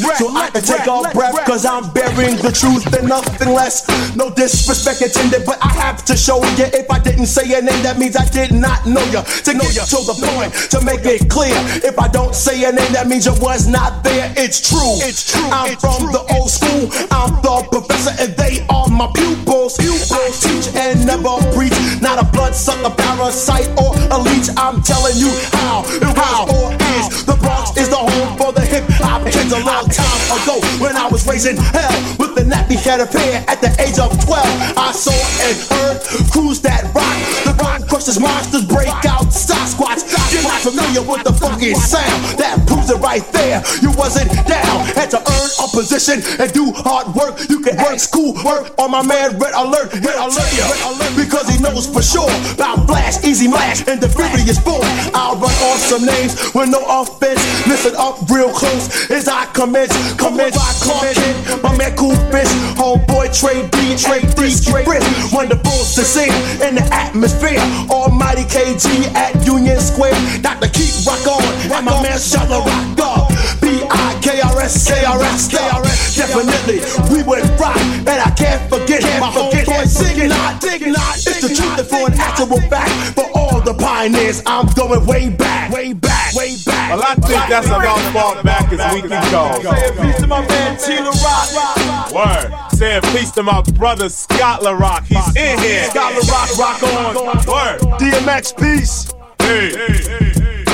[0.00, 3.84] So I can take a breath, cause I'm bearing the truth and nothing less.
[4.16, 6.66] No disrespect intended, but I have to show you.
[6.72, 9.20] If I didn't say your name, that means I did not know you.
[9.20, 11.56] To know you to the point, to make it clear.
[11.84, 14.32] If I don't say your name, that means you was not there.
[14.36, 14.96] It's true.
[15.04, 15.48] It's true.
[15.52, 16.88] I'm from the old school.
[17.10, 19.76] I'm the professor, and they are my pupils.
[19.80, 21.76] I teach and never preach.
[22.00, 24.48] Not a bloodsucker, parasite, or a leech.
[24.56, 27.24] I'm telling you how it was or is.
[27.24, 30.94] The Bronx is the home for the hip hop kids a long time ago when
[30.94, 34.38] I was raising hell with the nappy head of hair at the age of 12.
[34.78, 35.98] I saw and heard
[36.30, 37.18] crews that rock.
[37.42, 40.06] The rock crushes monsters break out Sasquatch.
[40.30, 43.58] You're not familiar with the funky sound that proves it right there.
[43.82, 47.34] You wasn't down, had to earn a position and do hard work.
[47.50, 49.90] You can work school work on my man Red Alert.
[50.06, 54.08] Red Alert, Red Alert, because he knows for sure about Flash, Easy Mash, and the
[54.08, 54.78] Furious Four.
[55.18, 57.42] I'll run off some names with no offense.
[57.66, 59.92] Listen up real close as I commence.
[60.16, 65.32] Commence Clark Kent, my man Cool Fish, homeboy Trey D, Trey D, Brisk.
[65.32, 66.28] Wonderful to see
[66.66, 67.60] in the atmosphere.
[67.88, 70.14] Almighty KG at Union Square.
[70.42, 70.68] Dr.
[70.68, 73.28] Keith Rock on, and my man Shala Rock God.
[73.60, 76.16] B I K R S K R S K R S.
[76.16, 76.80] Definitely,
[77.12, 81.16] we would rock, and I can't forget my homeboy Dig Not, Dig Not.
[81.16, 82.90] It's the truth and for an actual fact.
[83.14, 83.39] For
[83.72, 86.90] the pioneers, I'm going way back, way back, way back.
[86.90, 89.62] Well, I think that's about far back as we can go.
[89.62, 92.12] Saying peace to my man Tila Rock.
[92.12, 92.70] Word.
[92.72, 95.04] Saying peace to my brother Scott La Rock.
[95.04, 95.84] He's in here.
[95.84, 97.14] Scott LaRock, rock on.
[97.46, 97.80] Word.
[98.00, 99.12] DMX, peace.
[99.38, 100.64] Hey hey hey Hey.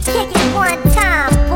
[0.00, 1.49] Kick it one time,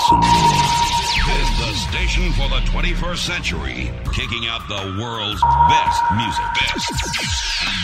[0.00, 0.88] And more.
[1.26, 6.44] This the station for the 21st century, kicking out the world's best music.
[6.54, 6.92] Best.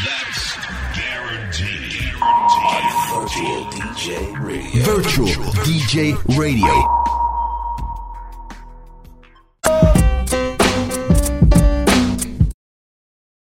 [0.06, 0.56] That's
[0.96, 2.14] guaranteed.
[2.14, 2.94] guaranteed.
[3.10, 4.06] Virtual DJ
[4.40, 4.82] Radio.
[4.84, 7.04] Virtual, Virtual DJ Radio.